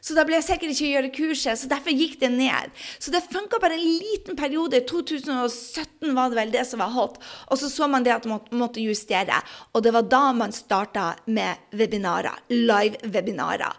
Så 0.01 0.17
da 0.17 0.25
ble 0.27 0.39
jeg 0.39 0.47
sikkert 0.47 0.75
ikke 0.75 0.91
gjøre 0.93 1.13
kurset, 1.15 1.61
så 1.61 1.71
derfor 1.71 1.95
gikk 1.95 2.19
det 2.23 2.31
ned. 2.35 2.75
Så 2.99 3.13
det 3.15 3.25
funka 3.29 3.61
bare 3.63 3.79
en 3.79 3.87
liten 3.87 4.39
periode. 4.39 4.83
2017 4.89 6.15
var 6.17 6.31
det 6.31 6.41
vel 6.41 6.55
det 6.55 6.67
som 6.69 6.83
var 6.83 6.95
hot. 6.95 7.19
Og 7.49 7.61
så 7.61 7.71
så 7.73 7.89
man 7.91 8.07
det 8.07 8.15
at 8.17 8.29
man 8.29 8.45
måtte 8.51 8.83
justere. 8.85 9.41
Og 9.75 9.85
det 9.85 9.95
var 9.97 10.07
da 10.11 10.25
man 10.37 10.55
starta 10.55 11.13
med 11.27 11.71
webinarer. 11.77 12.39
Live-webinarer. 12.53 13.75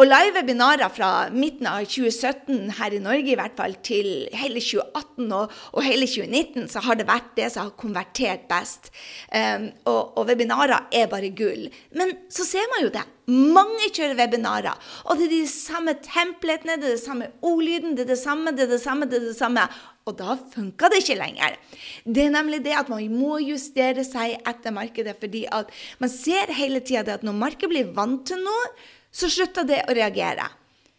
Og 0.00 0.08
live-webinarer 0.08 0.88
fra 0.92 1.08
midten 1.30 1.68
av 1.68 1.84
2017 1.84 2.72
her 2.78 2.94
i 2.96 3.00
Norge 3.02 3.34
i 3.34 3.36
hvert 3.38 3.56
fall 3.58 3.74
til 3.84 4.08
hele 4.34 4.62
2018 4.62 5.34
og, 5.36 5.52
og 5.76 5.84
hele 5.84 6.08
2019 6.08 6.70
så 6.72 6.80
har 6.86 6.96
det 6.98 7.08
vært 7.10 7.34
det 7.36 7.50
som 7.52 7.66
har 7.68 7.76
konvertert 7.80 8.48
best. 8.50 8.88
Um, 9.28 9.68
og, 9.84 10.16
og 10.16 10.30
webinarer 10.30 10.88
er 10.96 11.10
bare 11.12 11.32
gull. 11.36 11.68
Men 11.98 12.16
så 12.32 12.46
ser 12.48 12.70
man 12.72 12.86
jo 12.86 12.94
det. 12.94 13.04
Mange 13.30 13.86
kjører 13.94 14.18
webinarer. 14.18 14.78
Og 15.06 15.18
det 15.18 15.28
er 15.28 15.34
de 15.36 15.42
samme 15.46 15.94
templetene, 16.02 16.74
det 16.80 16.88
er 16.88 16.96
det 16.96 17.04
samme 17.04 17.28
ordlyden, 17.46 17.94
det 17.94 18.06
er 18.06 18.14
det 18.14 18.18
samme, 18.18 18.50
det 18.50 18.66
er 18.66 18.72
det 18.74 18.80
samme, 18.82 19.06
det 19.06 19.20
er 19.20 19.28
det 19.28 19.36
samme. 19.38 19.66
Og 20.10 20.16
da 20.18 20.34
funka 20.54 20.90
det 20.90 21.04
ikke 21.04 21.18
lenger. 21.20 21.54
Det 22.02 22.24
er 22.24 22.34
nemlig 22.34 22.64
det 22.64 22.74
at 22.74 22.90
man 22.90 23.04
må 23.14 23.38
justere 23.44 24.02
seg 24.06 24.40
etter 24.42 24.74
markedet. 24.74 25.14
fordi 25.20 25.46
at 25.46 25.70
man 25.98 26.10
ser 26.10 26.50
hele 26.50 26.80
tida 26.80 27.14
at 27.14 27.22
når 27.22 27.32
markedet 27.32 27.70
blir 27.70 27.94
vant 27.94 28.26
til 28.26 28.42
noe, 28.42 28.72
så 29.12 29.30
slutter 29.30 29.64
det 29.68 29.84
å 29.86 29.94
reagere. 29.94 30.48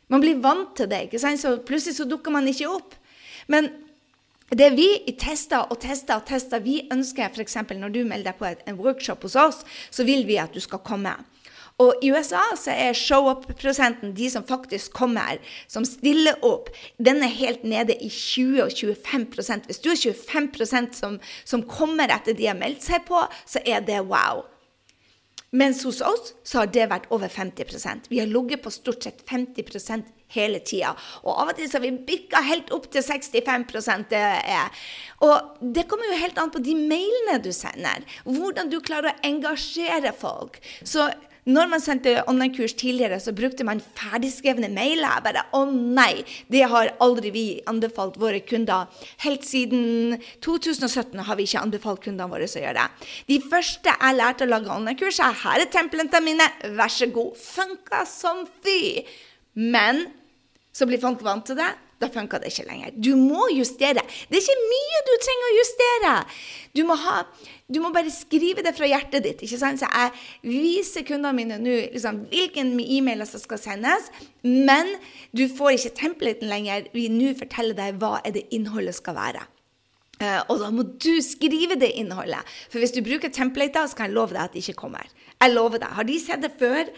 Man 0.08 0.22
blir 0.22 0.40
vant 0.40 0.76
til 0.78 0.88
det, 0.88 1.08
ikke 1.08 1.20
sant? 1.20 1.42
så 1.42 1.58
plutselig 1.58 1.98
så 1.98 2.06
dukker 2.08 2.32
man 2.32 2.48
ikke 2.48 2.70
opp. 2.70 2.96
Men 3.48 3.72
det 4.54 4.70
vi 4.78 4.88
tester 5.20 5.66
og 5.72 5.80
tester 5.82 6.22
og 6.22 6.28
tester, 6.30 6.62
vi 6.62 6.84
ønsker 6.94 7.32
f.eks. 7.34 7.58
når 7.74 7.92
du 7.92 8.04
melder 8.06 8.32
deg 8.32 8.40
på 8.40 8.48
en 8.70 8.80
workshop 8.80 9.24
hos 9.26 9.36
oss, 9.36 9.64
så 9.92 10.06
vil 10.06 10.28
vi 10.30 10.38
at 10.38 10.54
du 10.54 10.62
skal 10.62 10.84
komme. 10.86 11.16
Og 11.84 12.06
i 12.06 12.12
USA 12.14 12.44
så 12.60 12.74
er 12.76 12.98
show-up-prosenten, 12.98 14.14
de 14.18 14.30
som 14.32 14.46
faktisk 14.48 14.94
kommer, 14.96 15.42
som 15.68 15.86
stiller 15.88 16.40
opp, 16.46 16.72
den 16.98 17.24
er 17.26 17.34
helt 17.34 17.66
nede 17.68 17.98
i 18.00 18.10
20 18.10 18.64
og 18.64 18.72
25% 18.72 19.70
Hvis 19.70 19.84
du 19.84 19.92
er 19.92 20.00
25% 20.00 20.98
som, 20.98 21.20
som 21.44 21.68
kommer 21.68 22.12
etter 22.14 22.38
de 22.38 22.50
har 22.50 22.60
meldt 22.60 22.86
seg 22.86 23.06
på, 23.08 23.22
så 23.46 23.62
er 23.66 23.84
det 23.86 24.02
wow. 24.08 24.46
Mens 25.54 25.84
hos 25.86 26.02
oss 26.02 26.34
så 26.44 26.64
har 26.64 26.70
det 26.74 26.90
vært 26.90 27.12
over 27.14 27.30
50% 27.30 28.10
Vi 28.10 28.20
har 28.22 28.30
ligget 28.30 28.64
på 28.64 28.74
stort 28.74 29.06
sett 29.06 29.22
50 29.30 30.08
hele 30.34 30.62
tida. 30.66 30.96
Og 31.22 31.36
av 31.44 31.52
og 31.52 31.60
til 31.60 31.70
så 31.70 31.78
har 31.78 31.86
vi 31.86 31.92
bikka 32.08 32.42
helt 32.42 32.72
opp 32.74 32.88
til 32.94 33.06
65% 33.06 34.10
det 34.10 34.22
er. 34.24 34.88
Og 35.22 35.60
det 35.76 35.86
kommer 35.90 36.10
jo 36.10 36.22
helt 36.24 36.40
an 36.42 36.50
på 36.54 36.64
de 36.64 36.74
mailene 36.74 37.38
du 37.44 37.52
sender. 37.54 38.02
Hvordan 38.26 38.72
du 38.74 38.80
klarer 38.82 39.14
å 39.14 39.30
engasjere 39.30 40.16
folk. 40.18 40.58
Så 40.82 41.06
når 41.44 41.68
man 41.68 41.82
sendte 41.84 42.22
online-kurs 42.30 42.76
tidligere, 42.80 43.20
så 43.20 43.34
brukte 43.36 43.66
man 43.68 43.82
ferdigskrevne 43.98 44.70
mailer. 44.72 45.20
Bare 45.26 45.44
Å 45.54 45.66
nei! 45.68 46.24
Det 46.48 46.64
har 46.72 46.94
aldri 47.04 47.34
vi 47.36 47.46
anbefalt 47.68 48.16
våre 48.22 48.40
kunder. 48.48 48.88
Helt 49.26 49.44
siden 49.48 50.16
2017 50.46 51.20
har 51.20 51.40
vi 51.40 51.48
ikke 51.48 51.64
anbefalt 51.66 52.04
kundene 52.06 52.32
våre 52.32 52.48
å 52.48 52.64
gjøre 52.64 52.80
det. 52.80 53.10
De 53.28 53.40
første 53.44 53.92
jeg 53.92 54.20
lærte 54.20 54.48
å 54.48 54.52
lage 54.54 54.72
online-kurs, 54.72 55.20
er 55.20 55.40
her 55.44 55.66
er 55.66 55.72
templene 55.74 56.24
mine, 56.24 56.48
vær 56.78 56.92
så 56.92 57.10
god. 57.12 57.36
Funka 57.40 58.06
som 58.08 58.46
fy! 58.64 59.04
Men 59.60 60.06
så 60.74 60.88
blir 60.90 61.02
folk 61.02 61.22
vant 61.26 61.46
til 61.46 61.60
det 61.60 61.70
da 62.04 62.12
funka 62.14 62.40
det 62.44 62.52
ikke 62.52 62.68
lenger. 62.68 62.94
Du 62.96 63.14
må 63.20 63.48
justere. 63.56 64.04
Det 64.30 64.38
er 64.38 64.44
ikke 64.44 64.70
mye 64.70 65.02
du 65.08 65.14
trenger 65.24 65.50
å 65.50 65.58
justere. 65.58 66.14
Du 66.74 66.84
må, 66.90 66.98
ha, 67.00 67.24
du 67.70 67.80
må 67.84 67.94
bare 67.96 68.12
skrive 68.14 68.66
det 68.66 68.76
fra 68.78 68.90
hjertet 68.90 69.26
ditt. 69.26 69.44
ikke 69.46 69.62
sant? 69.62 69.82
Så 69.82 69.90
jeg 69.90 70.14
viser 70.52 71.08
kundene 71.08 71.36
mine 71.38 71.60
nå 71.62 71.80
liksom, 71.94 72.24
hvilken 72.34 72.76
e-mailer 72.82 73.30
som 73.30 73.42
skal 73.42 73.62
sendes, 73.62 74.12
men 74.44 74.96
du 75.32 75.48
får 75.48 75.78
ikke 75.78 75.98
templaten 76.04 76.52
lenger. 76.52 76.90
Vi 76.96 77.10
nå 77.14 77.34
forteller 77.40 77.78
deg 77.78 78.00
hva 78.02 78.20
er 78.24 78.38
det 78.38 78.48
innholdet 78.56 78.98
skal 79.00 79.18
være. 79.20 79.48
Uh, 80.22 80.40
og 80.54 80.60
da 80.62 80.70
må 80.72 80.86
du 81.02 81.18
skrive 81.26 81.76
det 81.80 81.90
innholdet. 82.00 82.46
For 82.72 82.80
hvis 82.80 82.94
du 82.96 83.02
bruker 83.04 83.34
templater, 83.34 83.90
så 83.90 83.98
kan 83.98 84.10
jeg 84.10 84.16
love 84.16 84.36
deg 84.36 84.44
at 84.46 84.54
det 84.54 84.62
ikke 84.64 84.82
kommer. 84.86 85.10
Jeg 85.42 85.54
lover 85.56 85.82
deg. 85.82 85.96
Har 85.98 86.08
de 86.08 86.20
sett 86.22 86.44
det 86.46 86.54
før? 86.60 86.92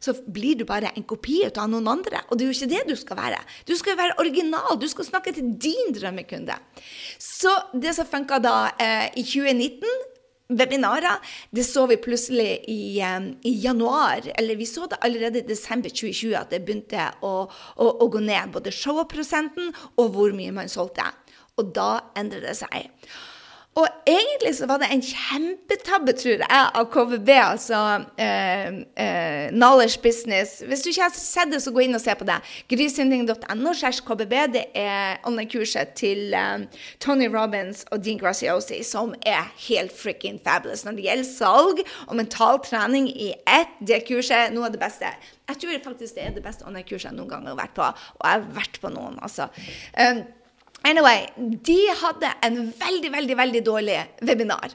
Så 0.00 0.14
blir 0.26 0.58
du 0.58 0.64
bare 0.68 0.92
en 0.96 1.06
kopi 1.06 1.42
av 1.50 1.68
noen 1.70 1.88
andre. 1.92 2.22
Og 2.28 2.38
det 2.38 2.46
er 2.46 2.50
jo 2.50 2.56
ikke 2.56 2.72
det 2.72 2.84
du 2.88 2.96
skal 2.98 3.18
være. 3.20 3.40
Du 3.68 3.74
skal 3.78 3.98
være 4.00 4.16
original. 4.22 4.78
Du 4.80 4.88
skal 4.88 5.08
snakke 5.08 5.34
til 5.36 5.52
din 5.60 5.92
drømmekunde. 5.96 6.56
Så 7.20 7.52
det 7.76 7.94
som 7.96 8.08
funka 8.08 8.40
da 8.42 8.56
eh, 8.80 9.10
i 9.20 9.26
2019 9.26 10.08
Webinarer 10.50 11.20
det 11.54 11.62
så 11.62 11.84
vi 11.86 11.94
plutselig 12.02 12.64
i, 12.66 12.98
um, 13.06 13.28
i, 13.46 13.52
januar, 13.62 14.24
eller 14.34 14.58
vi 14.58 14.66
så 14.66 14.88
det 14.90 14.98
allerede 15.06 15.38
i 15.38 15.46
desember 15.46 15.92
2020 15.94 16.34
at 16.34 16.50
det 16.50 16.64
begynte 16.66 17.04
å, 17.22 17.46
å, 17.76 17.86
å 17.86 18.08
gå 18.10 18.18
ned. 18.24 18.50
Både 18.56 18.74
show-prosenten 18.74 19.70
og 19.94 20.10
hvor 20.16 20.34
mye 20.34 20.54
man 20.56 20.72
solgte. 20.72 21.06
Og 21.54 21.70
da 21.76 21.90
endrer 22.18 22.48
det 22.48 22.56
seg. 22.58 22.90
Og 23.78 23.86
egentlig 24.06 24.50
så 24.58 24.66
var 24.66 24.80
det 24.82 24.88
en 24.90 25.02
kjempetabbe, 25.04 26.12
tror 26.18 26.40
jeg, 26.42 26.46
av 26.50 26.86
KVB, 26.90 27.28
altså 27.38 27.82
eh, 28.18 28.80
eh, 28.98 29.44
Knowledge 29.54 30.00
Business. 30.02 30.56
Hvis 30.66 30.82
du 30.82 30.88
ikke 30.90 31.06
har 31.06 31.14
sett 31.14 31.52
det, 31.52 31.60
så 31.62 31.70
gå 31.70 31.84
inn 31.84 31.94
og 31.94 32.02
se 32.02 32.16
på 32.18 32.26
det. 32.26 32.40
Grysynding.no 32.72 33.74
KBB, 34.08 34.34
det 34.56 34.64
er 34.74 35.20
online-kurset 35.28 35.94
til 36.00 36.34
um, 36.34 36.64
Tony 36.98 37.28
Robins 37.30 37.84
og 37.94 38.02
Dean 38.02 38.18
Graziosi, 38.18 38.80
som 38.82 39.14
er 39.22 39.46
helt 39.68 39.94
freaking 39.94 40.42
fabulous 40.42 40.82
når 40.84 40.98
det 40.98 41.06
gjelder 41.06 41.30
salg 41.30 41.84
og 42.08 42.18
mental 42.18 42.58
trening 42.66 43.06
i 43.14 43.30
ett. 43.46 43.78
Det 43.78 44.02
kurset 44.10 44.50
noe 44.50 44.66
av 44.66 44.74
det 44.74 44.82
beste. 44.82 45.14
Jeg 45.46 45.62
tror 45.62 45.78
faktisk 45.86 46.18
det 46.18 46.26
er 46.26 46.34
det 46.34 46.42
beste 46.42 46.66
online-kurset 46.66 47.12
jeg 47.12 47.20
noen 47.20 47.30
gang 47.30 47.46
har 47.46 47.62
vært 47.62 47.78
på, 47.78 47.86
og 47.86 48.26
jeg 48.26 48.34
har 48.34 48.52
vært 48.58 48.82
på 48.82 48.90
noen, 48.98 49.22
altså. 49.22 49.46
Um, 49.94 50.26
Anyway, 50.82 51.26
de 51.36 51.78
hadde 52.02 52.30
en 52.46 52.72
veldig, 52.80 53.10
veldig, 53.12 53.36
veldig 53.36 53.64
dårlig 53.66 53.98
webinar 54.24 54.72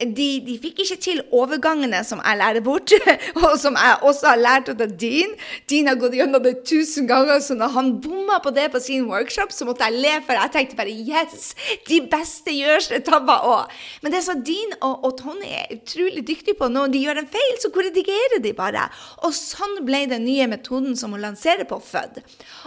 de, 0.00 0.28
de, 0.46 0.56
fikk 0.62 0.80
ikke 0.84 0.96
til 1.04 1.20
overgangene 1.36 2.00
som 2.06 2.22
jeg 2.24 2.38
lærer 2.40 2.64
bort, 2.64 2.92
og 3.42 3.52
som 3.60 3.76
jeg 3.76 3.98
også 4.08 4.30
har 4.30 4.40
lært 4.40 4.70
av 4.72 4.80
Dean. 5.00 5.34
Dean 5.68 5.90
har 5.90 5.98
gått 6.00 6.16
gjennom 6.16 6.42
det 6.44 6.54
tusen 6.68 7.08
ganger, 7.10 7.42
så 7.44 7.56
når 7.58 7.74
han 7.74 7.92
bomma 8.02 8.38
på 8.40 8.52
det 8.56 8.70
på 8.72 8.80
sin 8.82 9.08
workshop, 9.10 9.52
så 9.52 9.68
måtte 9.68 9.86
jeg 9.88 10.00
le, 10.00 10.14
for 10.24 10.40
jeg 10.40 10.54
tenkte 10.56 10.80
bare 10.80 10.94
yes, 10.94 11.52
de 11.88 12.00
beste 12.10 12.54
gjør 12.56 12.88
tabber 13.04 13.46
òg. 13.50 13.76
Men 14.04 14.16
det 14.16 14.24
som 14.24 14.40
Dean 14.46 14.76
og, 14.80 15.04
og, 15.04 15.14
Tony 15.20 15.52
er 15.52 15.76
utrolig 15.76 16.24
dyktige 16.26 16.56
på, 16.56 16.70
når 16.72 16.94
de 16.94 17.04
gjør 17.04 17.22
en 17.22 17.30
feil, 17.30 17.54
så 17.60 17.72
korrigerer 17.74 18.40
de 18.40 18.54
bare. 18.56 18.88
Og 19.26 19.36
sånn 19.36 19.82
ble 19.84 20.06
den 20.10 20.24
nye 20.24 20.48
metoden 20.50 20.96
som 20.96 21.12
hun 21.12 21.24
lanserer 21.24 21.68
på, 21.68 21.80
FØD. 21.80 22.22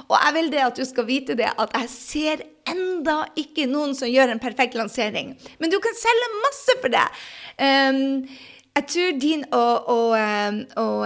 Og 0.08 0.18
jeg 0.20 0.38
vil 0.38 0.52
det 0.54 0.66
at 0.68 0.78
du 0.78 0.86
skal 0.86 1.10
vite 1.10 1.38
det, 1.40 1.50
at 1.50 1.78
jeg 1.82 1.90
ser 1.94 2.50
enda 2.70 3.24
ikke 3.40 3.66
noen 3.68 3.94
som 3.98 4.08
gjør 4.08 4.34
en 4.34 4.42
perfekt 4.42 4.78
lansering. 4.78 5.34
Men 5.60 5.72
du 5.72 5.80
kan 5.84 5.96
selge 5.98 6.30
masse 6.44 6.75
for 6.80 6.94
det. 6.94 7.04
Um, 7.60 8.25
jeg 8.74 8.88
tror 8.89 9.18
Dean 9.22 9.44
og, 9.53 9.89
og, 9.94 10.13
og, 10.82 11.01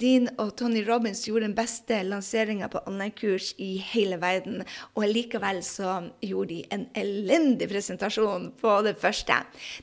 din 0.00 0.26
og 0.36 0.50
Tony 0.60 0.82
Robins 0.84 1.22
gjorde 1.24 1.46
den 1.46 1.54
beste 1.56 1.96
lanseringa 2.04 2.66
på 2.68 2.82
online-kurs 2.90 3.54
i 3.56 3.70
hele 3.80 4.18
verden. 4.20 4.58
Og 5.00 5.06
likevel 5.08 5.62
så 5.64 5.94
gjorde 6.20 6.50
de 6.50 6.58
en 6.76 6.82
elendig 7.00 7.70
presentasjon 7.70 8.50
på 8.60 8.74
det 8.84 8.92
første. 9.00 9.38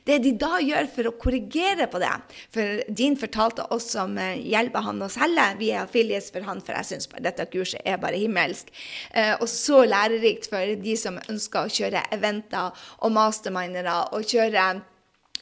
Det 0.06 0.20
de 0.22 0.30
da 0.38 0.60
gjør 0.62 0.86
for 0.94 1.10
å 1.10 1.16
korrigere 1.18 1.88
på 1.90 1.98
det 1.98 2.12
For 2.54 2.84
Dean 2.86 3.18
fortalte 3.18 3.66
oss 3.74 3.88
som 3.96 4.14
eh, 4.14 4.38
hjelper 4.52 4.86
han 4.86 5.02
å 5.02 5.08
selge. 5.10 5.48
Vi 5.58 5.72
er 5.72 5.88
affiliates 5.88 6.30
for 6.30 6.46
han, 6.46 6.62
for 6.62 6.78
jeg 6.78 6.92
syns 6.92 7.10
dette 7.18 7.48
kurset 7.50 7.82
er 7.82 7.98
bare 7.98 8.20
himmelsk. 8.22 8.70
Eh, 9.10 9.34
og 9.40 9.50
så 9.50 9.82
lærerikt 9.90 10.46
for 10.54 10.78
de 10.86 10.94
som 10.94 11.18
ønsker 11.26 11.66
å 11.66 11.74
kjøre 11.80 12.04
eventer 12.14 12.86
og 13.02 13.16
mastermindere 13.18 14.04
og 14.14 14.30
kjøre 14.30 14.68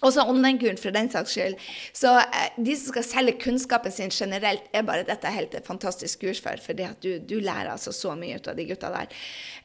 også 0.05 0.27
online-kuren, 0.29 0.79
for 0.81 0.95
den 0.95 1.09
saks 1.13 1.33
skyld. 1.37 1.57
Så 1.97 2.13
eh, 2.21 2.57
de 2.57 2.77
som 2.77 2.93
skal 2.93 3.07
selge 3.07 3.37
kunnskapen 3.43 3.95
sin 3.95 4.13
generelt, 4.13 4.67
er 4.77 4.85
bare 4.87 5.07
dette 5.09 5.33
helt 5.33 5.55
et 5.57 5.67
fantastisk 5.67 6.25
kurs 6.25 6.41
for. 6.43 6.61
For 6.63 6.77
du, 6.77 7.09
du, 7.19 7.37
lærer 7.41 7.73
altså 7.73 7.95
så 7.97 8.15
mye 8.19 8.37
ut 8.37 8.49
av 8.51 8.59
de 8.59 8.67
gutta 8.69 8.91
der. 8.93 9.13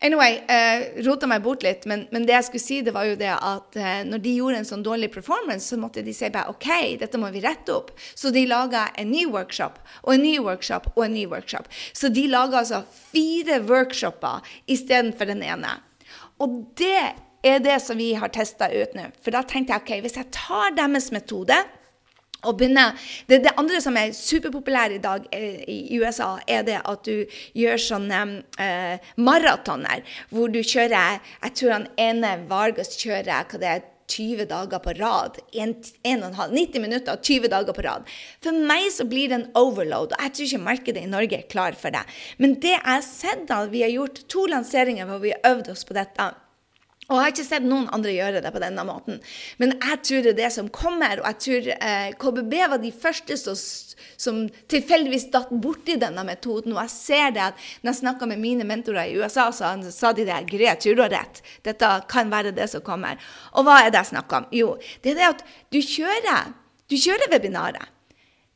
Anyway, 0.02 0.40
eh, 0.52 0.88
rota 1.06 1.30
meg 1.30 1.44
bort 1.46 1.66
litt, 1.66 1.86
men, 1.90 2.08
men, 2.14 2.26
det 2.28 2.38
jeg 2.38 2.50
skulle 2.50 2.64
si, 2.64 2.80
det 2.86 2.96
var 2.96 3.10
jo 3.10 3.18
det 3.20 3.32
at 3.36 3.80
eh, 3.80 4.04
når 4.08 4.24
de 4.24 4.36
gjorde 4.38 4.62
en 4.62 4.70
sånn 4.72 4.86
dårlig 4.86 5.12
performance, 5.14 5.68
så 5.68 5.80
måtte 5.82 6.06
de 6.06 6.16
si 6.16 6.32
bare 6.32 6.54
OK, 6.54 6.70
dette 7.02 7.22
må 7.22 7.32
vi 7.34 7.44
rette 7.44 7.76
opp. 7.76 7.92
Så 8.16 8.34
de 8.34 8.46
laga 8.50 8.88
en 9.02 9.12
ny 9.12 9.26
workshop, 9.32 9.82
og 10.06 10.16
en 10.16 10.26
ny 10.26 10.38
workshop, 10.40 10.94
og 10.96 11.06
en 11.08 11.16
ny 11.18 11.26
workshop. 11.32 11.68
Så 11.94 12.12
de 12.14 12.28
laga 12.32 12.62
altså 12.64 12.84
fire 13.12 13.62
workshoper 13.68 14.48
istedenfor 14.72 15.30
den 15.32 15.44
ene. 15.46 15.76
Og 16.42 16.64
det 16.80 17.12
er 17.44 17.62
det 17.64 17.78
som 17.82 17.98
vi 17.98 18.14
har 18.18 18.32
testa 18.34 18.70
ut 18.72 18.96
nå. 18.98 19.10
For 19.24 19.34
da 19.34 19.44
tenkte 19.48 19.76
jeg 19.76 19.84
ok, 19.84 19.94
hvis 20.06 20.18
jeg 20.20 20.34
tar 20.36 20.76
deres 20.78 21.12
metode 21.14 21.58
og 22.42 22.58
begynner, 22.58 22.98
det, 23.30 23.44
det 23.46 23.54
andre 23.62 23.78
som 23.84 23.98
er 24.00 24.16
superpopulært 24.18 24.96
i 24.96 25.02
dag 25.04 25.28
eh, 25.36 25.62
i 25.70 26.00
USA, 26.02 26.40
er 26.50 26.66
det 26.66 26.80
at 26.80 27.06
du 27.06 27.30
gjør 27.58 27.82
sånne 27.82 28.22
eh, 28.58 29.12
maratoner 29.22 30.02
hvor 30.34 30.50
du 30.50 30.58
kjører 30.66 31.22
Jeg 31.22 31.54
tror 31.60 31.76
han 31.76 31.90
ene 32.02 32.40
Vargas 32.50 32.96
kjører 32.98 33.46
hva 33.46 33.62
det 33.62 33.74
er, 33.76 33.88
20 34.12 34.44
dager 34.50 34.82
på 34.84 34.92
rad. 34.98 35.38
1, 35.56 35.94
1,5, 36.04 36.52
90 36.52 36.84
minutter 36.84 37.16
20 37.24 37.48
dager 37.54 37.76
på 37.78 37.86
rad. 37.86 38.10
For 38.44 38.66
meg 38.72 38.90
så 38.92 39.06
blir 39.08 39.32
det 39.32 39.38
en 39.38 39.50
overload, 39.56 40.16
og 40.16 40.26
jeg 40.26 40.34
tror 40.36 40.50
ikke 40.50 40.66
markedet 40.66 41.06
i 41.06 41.12
Norge 41.12 41.38
er 41.40 41.48
klar 41.52 41.78
for 41.80 41.96
det. 41.96 42.04
Men 42.42 42.58
det 42.60 42.74
jeg 42.76 42.84
har 42.88 43.06
sett 43.06 43.46
da 43.48 43.64
vi 43.72 43.86
har 43.86 43.94
gjort 43.94 44.24
to 44.32 44.48
lanseringer 44.52 45.08
hvor 45.08 45.24
vi 45.24 45.32
har 45.32 45.54
øvd 45.54 45.72
oss 45.76 45.86
på 45.88 45.96
dette, 45.98 46.32
og 47.10 47.18
jeg 47.18 47.24
har 47.26 47.32
ikke 47.34 47.44
sett 47.44 47.66
noen 47.68 47.90
andre 47.92 48.14
gjøre 48.16 48.42
det 48.44 48.52
på 48.56 48.60
denne 48.64 48.84
måten. 48.88 49.18
Men 49.60 49.74
jeg 49.76 49.98
tror 50.08 50.22
det 50.24 50.32
er 50.32 50.38
det 50.38 50.52
som 50.56 50.70
kommer. 50.72 51.20
Og 51.20 51.28
jeg 51.28 51.40
tror 51.44 51.70
eh, 51.74 52.12
KBB 52.22 52.54
var 52.72 52.80
de 52.80 52.92
første 52.96 53.36
som, 53.42 53.58
som 54.16 54.38
tilfeldigvis 54.72 55.28
datt 55.34 55.52
borti 55.52 55.98
denne 56.00 56.24
metoden. 56.28 56.72
Og 56.72 56.80
jeg 56.86 56.94
ser 56.94 57.34
det 57.36 57.44
at 57.50 57.66
når 57.82 57.92
jeg 57.92 58.00
snakka 58.00 58.30
med 58.32 58.40
mine 58.40 58.68
mentorer 58.70 59.12
i 59.12 59.18
USA, 59.20 59.50
så 59.52 59.74
sa 59.92 60.14
de 60.16 60.28
det. 60.30 60.40
Gry, 60.54 60.64
jeg 60.70 60.80
tror 60.86 61.00
du 61.00 61.04
har 61.04 61.16
rett. 61.18 61.44
Dette 61.68 61.90
kan 62.12 62.32
være 62.32 62.56
det 62.56 62.70
som 62.72 62.86
kommer. 62.86 63.20
Og 63.60 63.68
hva 63.68 63.82
er 63.82 63.92
det 63.92 64.06
jeg 64.06 64.14
snakker 64.14 64.44
om? 64.44 64.52
Jo, 64.56 64.76
det 65.04 65.12
er 65.12 65.20
det 65.20 65.32
at 65.34 65.44
du 65.74 65.82
kjører, 65.84 66.54
du 66.88 66.96
kjører 66.96 67.34
webinaret. 67.34 67.92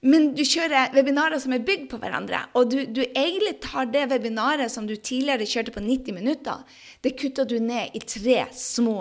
Men 0.05 0.33
du 0.37 0.43
kjører 0.45 0.93
webinarer 0.93 1.41
som 1.41 1.55
er 1.55 1.63
bygd 1.65 1.87
på 1.89 1.99
hverandre. 2.01 2.43
Og 2.57 2.69
du, 2.69 2.77
du, 2.85 3.01
egentlig 3.07 3.55
tar 3.63 3.89
det 3.89 4.05
webinaret 4.11 4.71
som 4.71 4.85
du 4.85 4.93
tidligere 4.95 5.47
kjørte 5.49 5.73
på 5.73 5.81
90 5.81 6.17
minutter, 6.17 6.61
det 7.01 7.15
kutter 7.17 7.47
du 7.49 7.57
ned 7.63 7.95
i 7.97 8.03
tre 8.05 8.43
små 8.53 8.99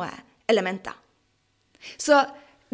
elementer. 0.49 0.97
Så 2.01 2.23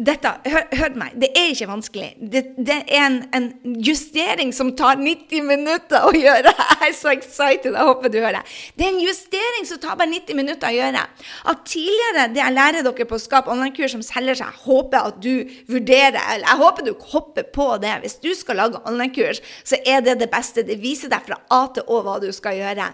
dette, 0.01 0.29
hør, 0.49 0.63
hør, 0.79 0.93
meg, 0.97 1.13
det 1.21 1.27
er 1.37 1.51
ikke 1.51 1.67
vanskelig. 1.69 2.07
Det, 2.33 2.41
det 2.57 2.77
er 2.89 3.03
en, 3.05 3.17
en, 3.37 3.47
justering 3.85 4.53
som 4.55 4.71
tar 4.77 4.97
90 4.97 5.45
minutter 5.45 6.07
å 6.07 6.11
gjøre. 6.15 6.53
Jeg 6.81 6.89
er 6.89 6.95
så 6.97 7.11
excited, 7.13 7.75
jeg 7.75 7.85
håper 7.85 8.09
du 8.09 8.17
hører. 8.23 8.47
Det 8.77 8.87
er 8.87 8.89
en 8.89 9.01
justering 9.03 9.67
som 9.69 9.77
tar 9.83 9.99
bare 9.99 10.09
90 10.09 10.37
minutter 10.39 10.71
å 10.71 10.73
gjøre. 10.73 11.03
At 11.51 11.61
tidligere, 11.69 12.25
det 12.33 12.41
jeg 12.41 12.55
lærer 12.55 12.85
dere 12.87 13.05
på 13.05 13.19
Skap 13.21 13.49
online-kurs 13.51 13.93
som 13.93 14.01
selger 14.05 14.39
seg, 14.39 14.49
jeg 14.49 14.65
håper 14.65 15.11
at 15.11 15.19
du 15.21 15.53
vurderer, 15.69 16.17
eller 16.17 16.47
jeg 16.47 16.61
håper 16.63 16.87
du 16.87 16.91
hopper 17.13 17.45
på 17.53 17.67
det. 17.83 17.93
Hvis 18.01 18.17
du 18.23 18.31
skal 18.37 18.63
lage 18.63 18.81
online-kurs, 18.89 19.43
så 19.61 19.77
er 19.85 20.01
det 20.05 20.17
det 20.23 20.31
beste. 20.33 20.65
Det 20.65 20.79
viser 20.81 21.13
deg 21.13 21.27
fra 21.27 21.37
A 21.53 21.61
til 21.75 21.85
Å 21.85 22.01
hva 22.07 22.17
du 22.23 22.31
skal 22.33 22.57
gjøre. 22.57 22.89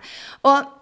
Og 0.51 0.76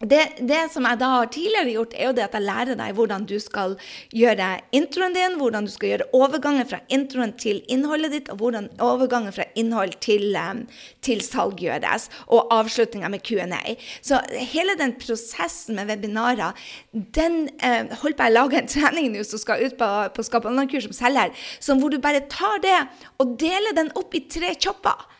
det, 0.00 0.20
det, 0.48 0.60
som 0.72 0.86
jeg 0.88 0.96
da 0.96 1.08
har 1.12 1.26
tidligere 1.28 1.74
gjort, 1.74 1.92
er 1.92 2.06
jo 2.08 2.14
det 2.16 2.22
at 2.24 2.36
jeg 2.38 2.44
lærer 2.46 2.78
deg 2.78 2.94
hvordan 2.96 3.26
du 3.28 3.34
skal 3.42 3.74
gjøre 4.16 4.46
introen 4.72 5.12
din, 5.12 5.36
hvordan 5.36 5.68
du 5.68 5.72
skal 5.74 5.90
gjøre 5.90 6.06
overgangen 6.16 6.68
fra 6.70 6.78
introen 6.88 7.34
til 7.36 7.60
innholdet 7.68 8.14
ditt, 8.14 8.30
og 8.32 8.40
hvordan 8.40 8.70
overgangen 8.80 9.36
fra 9.36 9.44
innhold 9.60 9.98
til, 10.00 10.32
um, 10.40 10.62
til 11.04 11.20
salg 11.20 11.60
gjøres, 11.60 12.08
og 12.32 12.48
avslutninga 12.56 13.12
med 13.12 13.26
Q&A. 13.28 13.76
Så 14.00 14.22
hele 14.32 14.78
den 14.80 14.96
prosessen 15.02 15.76
med 15.76 15.92
webinarer, 15.92 16.56
den 16.92 17.42
eh, 17.60 17.92
holder 18.00 18.16
på 18.16 18.30
å 18.30 18.36
lage 18.38 18.60
en 18.62 18.72
trening 18.72 19.12
nå 19.12 19.28
som 19.28 19.42
skal 19.42 19.66
ut 19.66 19.76
på, 19.76 19.92
på 20.16 20.24
Skap 20.24 20.48
online-kurs 20.48 20.88
som 20.88 20.96
selger, 20.96 21.36
som 21.60 21.82
hvor 21.82 21.92
du 21.92 22.00
bare 22.00 22.24
tar 22.32 22.64
det 22.64 22.78
og 23.20 23.36
deler 23.40 23.76
den 23.76 23.92
opp 24.00 24.16
i 24.16 24.24
tre 24.32 24.56
chopper. 24.56 25.10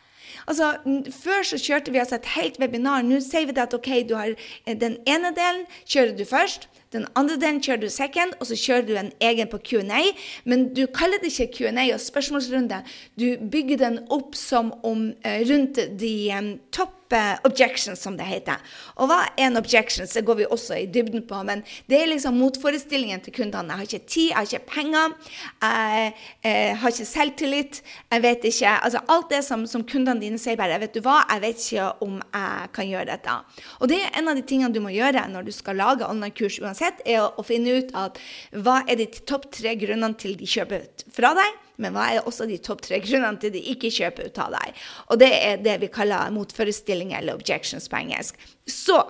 Altså, 0.46 0.74
Før 1.10 1.42
så 1.44 1.58
kjørte 1.58 1.92
vi 1.92 1.98
altså 1.98 2.20
et 2.20 2.32
helt 2.36 2.60
webinar. 2.60 3.02
Nå 3.02 3.20
sier 3.24 3.48
vi 3.48 3.56
at 3.60 3.74
ok, 3.74 3.90
du 4.08 4.14
har 4.18 4.34
eh, 4.34 4.76
den 4.76 4.98
ene 5.06 5.32
delen 5.36 5.66
kjører 5.84 6.16
du 6.16 6.24
først. 6.24 6.68
Den 6.92 7.06
andre 7.14 7.36
delen 7.38 7.60
kjører 7.62 7.84
du 7.84 7.88
second, 7.88 8.34
og 8.40 8.48
så 8.50 8.56
kjører 8.58 8.86
du 8.86 8.94
en 8.98 9.12
egen 9.22 9.50
på 9.50 9.60
Q&A. 9.62 10.02
Men 10.44 10.70
du 10.74 10.86
kaller 10.90 11.22
det 11.22 11.30
ikke 11.30 11.52
Q&A 11.58 11.86
og 11.94 12.00
spørsmålsrunde. 12.02 12.82
Du 13.14 13.36
bygger 13.52 13.78
den 13.78 14.00
opp 14.10 14.34
som 14.34 14.72
om 14.82 15.12
uh, 15.26 15.40
rundt 15.46 15.78
de 16.00 16.14
um, 16.34 16.56
topp 16.74 16.99
objections, 17.44 18.00
som 18.00 18.16
det 18.18 18.26
heter. 18.28 18.60
Og 19.00 19.10
hva 19.10 19.22
er 19.34 19.48
en 19.48 19.60
objection? 19.60 20.06
Det 20.06 20.24
går 20.26 20.40
vi 20.40 20.46
også 20.46 20.78
i 20.78 20.86
dybden 20.86 21.24
på. 21.28 21.42
Men 21.46 21.62
det 21.90 22.00
er 22.00 22.10
liksom 22.10 22.38
motforestillingen 22.40 23.22
til 23.24 23.34
kundene. 23.36 23.74
Jeg 23.74 23.78
har 23.78 23.88
ikke 23.88 24.06
tid, 24.06 24.28
jeg 24.28 24.36
har 24.36 24.48
ikke 24.48 24.72
penger, 24.74 25.16
jeg, 25.62 26.12
jeg 26.44 26.70
eh, 26.70 26.76
har 26.80 26.94
ikke 26.94 27.08
selvtillit. 27.12 27.82
Jeg 28.10 28.22
vet 28.24 28.44
ikke 28.44 28.76
Altså 28.80 29.00
alt 29.12 29.30
det 29.30 29.40
som, 29.44 29.64
som 29.66 29.84
kundene 29.86 30.22
dine 30.22 30.38
sier 30.40 30.58
bare 30.58 30.78
Vet 30.80 30.94
du 30.94 31.00
hva, 31.04 31.20
jeg 31.30 31.42
vet 31.42 31.64
ikke 31.64 31.88
om 32.06 32.18
jeg 32.20 32.70
kan 32.76 32.88
gjøre 32.88 33.08
dette. 33.10 33.36
Og 33.80 33.90
det 33.90 34.00
er 34.00 34.20
en 34.20 34.30
av 34.30 34.38
de 34.38 34.44
tingene 34.46 34.74
du 34.74 34.80
må 34.84 34.92
gjøre 34.94 35.26
når 35.30 35.48
du 35.48 35.52
skal 35.54 35.78
lage 35.80 36.06
online-kurs 36.06 36.60
uansett, 36.62 37.02
er 37.04 37.24
å, 37.24 37.32
å 37.40 37.46
finne 37.46 37.80
ut 37.80 37.94
at 37.98 38.20
hva 38.52 38.80
er 38.86 39.00
de 39.00 39.08
topp 39.28 39.50
tre 39.54 39.74
grunnene 39.80 40.16
til 40.20 40.36
de 40.38 40.48
kjøper 40.48 40.86
fra 41.14 41.34
deg. 41.38 41.58
Men 41.80 41.96
hva 41.96 42.06
er 42.12 42.28
også 42.28 42.48
de 42.50 42.60
topp 42.62 42.84
tre 42.86 43.00
grunnene 43.04 43.40
til 43.40 43.54
de 43.54 43.64
ikke 43.72 43.92
kjøper 43.94 44.30
ut 44.30 44.42
av 44.42 44.54
deg? 44.58 44.80
Og 45.08 45.20
det 45.22 45.30
er 45.34 45.64
det 45.64 45.78
vi 45.84 45.92
kaller 45.92 46.32
motforestillinger 46.34 47.22
eller 47.22 47.40
objections 47.40 47.88
på 47.90 48.00
engelsk. 48.02 48.38
Så 48.68 49.02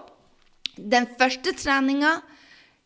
den 0.80 1.08
første 1.18 1.52
treninga 1.58 2.20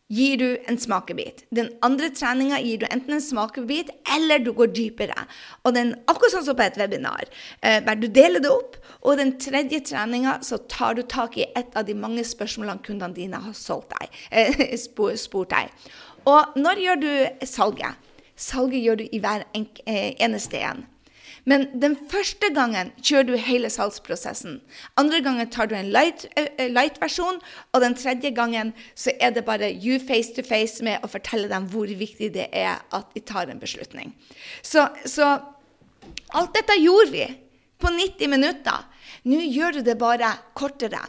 gir 0.07 0.37
du 0.37 0.49
en 0.69 0.77
smakebit. 0.77 1.43
Den 1.49 1.71
andre 1.85 2.11
treninga 2.13 2.59
gir 2.61 2.83
du 2.83 2.85
enten 2.91 3.17
en 3.17 3.23
smakebit, 3.23 3.89
eller 4.15 4.43
du 4.43 4.51
går 4.53 4.69
dypere. 4.75 5.25
Og 5.65 5.73
den, 5.77 5.95
akkurat 6.05 6.35
sånn 6.35 6.45
som 6.45 6.57
på 6.57 6.65
et 6.65 6.77
webinar. 6.77 7.25
Eh, 7.65 7.81
du 7.97 8.07
deler 8.07 8.43
det 8.43 8.51
opp. 8.53 8.77
Og 9.01 9.17
den 9.17 9.35
tredje 9.41 9.81
treninga 9.89 10.39
så 10.45 10.59
tar 10.69 10.97
du 10.97 11.03
tak 11.09 11.37
i 11.37 11.47
et 11.57 11.73
av 11.77 11.85
de 11.85 11.97
mange 11.97 12.25
spørsmålene 12.25 12.85
kundene 12.85 13.17
dine 13.17 13.41
har 13.41 13.85
deg, 13.97 14.21
eh, 14.31 14.77
spurt 14.85 15.49
deg. 15.53 15.73
Og 16.25 16.57
når 16.57 16.81
gjør 16.81 17.01
du 17.01 17.11
salget? 17.45 18.04
Salget 18.35 18.83
gjør 18.83 18.99
du 18.99 19.07
i 19.11 19.21
hver 19.23 19.45
eh, 19.55 20.13
eneste 20.19 20.59
en. 20.59 20.85
Men 21.45 21.67
den 21.77 21.93
første 22.09 22.49
gangen 22.55 22.89
kjører 22.97 23.27
du 23.27 23.35
hele 23.37 23.69
salgsprosessen. 23.69 24.57
Andre 24.97 25.21
gangen 25.21 25.49
tar 25.53 25.69
du 25.69 25.75
en 25.77 25.91
light-versjon, 25.93 27.37
light 27.37 27.69
og 27.71 27.83
den 27.83 27.95
tredje 27.97 28.31
gangen 28.33 28.73
så 28.97 29.13
er 29.21 29.35
det 29.35 29.45
bare 29.45 29.69
you 29.69 29.99
face 30.01 30.33
to 30.33 30.41
face 30.45 30.83
med 30.83 31.05
å 31.05 31.11
fortelle 31.11 31.49
dem 31.51 31.69
hvor 31.69 31.85
viktig 31.85 32.31
det 32.33 32.47
er 32.49 32.81
at 32.89 33.13
de 33.13 33.21
tar 33.21 33.53
en 33.53 33.61
beslutning. 33.61 34.15
Så, 34.65 34.87
så 35.05 35.35
alt 36.33 36.57
dette 36.57 36.79
gjorde 36.81 37.13
vi 37.13 37.29
på 37.77 37.93
90 37.93 38.33
minutter. 38.33 38.89
Nå 39.29 39.41
gjør 39.45 39.79
du 39.79 39.81
det 39.87 39.97
bare 40.01 40.31
kortere. 40.57 41.01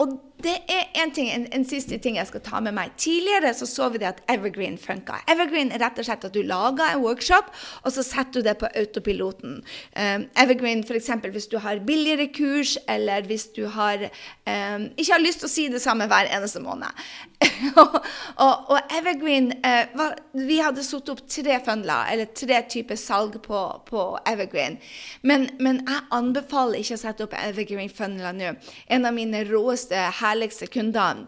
Og 0.00 0.18
det 0.40 0.54
er 0.72 0.86
en, 1.02 1.10
ting, 1.12 1.28
en, 1.28 1.46
en, 1.52 1.64
siste 1.68 1.98
ting 2.00 2.16
jeg 2.16 2.28
skal 2.30 2.42
ta 2.44 2.60
med 2.64 2.72
meg. 2.76 2.94
Tidligere 3.00 3.52
så, 3.56 3.66
så 3.68 3.90
vi 3.92 4.00
det 4.00 4.08
at 4.08 4.22
Evergreen 4.32 4.78
funka. 4.80 5.18
Evergreen 5.28 5.72
er 5.74 5.82
rett 5.82 6.00
og 6.00 6.06
slett 6.06 6.24
at 6.24 6.34
du 6.34 6.40
lager 6.46 6.94
en 6.94 7.02
workshop, 7.04 7.50
og 7.84 7.92
så 7.92 8.04
setter 8.06 8.40
du 8.40 8.48
det 8.48 8.56
på 8.62 8.70
autopiloten. 8.80 9.58
Um, 9.92 10.26
Evergreen 10.40 10.84
f.eks. 10.86 11.10
hvis 11.34 11.50
du 11.52 11.58
har 11.60 11.82
billigere 11.86 12.30
kurs, 12.32 12.78
eller 12.88 13.28
hvis 13.28 13.50
du 13.56 13.66
har 13.74 14.06
um, 14.08 14.88
ikke 14.96 15.12
har 15.12 15.24
lyst 15.24 15.44
til 15.44 15.50
å 15.50 15.52
si 15.52 15.66
det 15.72 15.82
samme 15.84 16.08
hver 16.08 16.30
eneste 16.32 16.62
måned. 16.64 17.04
og, 17.82 18.00
og, 18.40 18.78
Evergreen 18.96 19.52
uh, 19.64 19.84
var, 19.96 20.16
Vi 20.36 20.58
hadde 20.60 20.84
satt 20.84 21.08
opp 21.12 21.22
tre 21.28 21.60
fundler, 21.64 22.08
eller 22.12 22.32
tre 22.36 22.62
typer 22.72 22.96
salg 23.00 23.36
på, 23.44 23.60
på 23.88 24.06
Evergreen. 24.28 24.80
Men, 25.22 25.50
men, 25.60 25.84
jeg 25.84 26.08
anbefaler 26.16 26.80
ikke 26.80 26.96
å 26.96 27.04
sette 27.04 27.28
opp 27.28 27.36
Evergreen-fundler 27.48 28.36
nå. 28.36 28.54
En 28.92 29.08
av 29.08 29.16
mine 29.16 29.44
råeste 29.48 30.00
herligste 30.20 30.68
kunder 30.70 31.24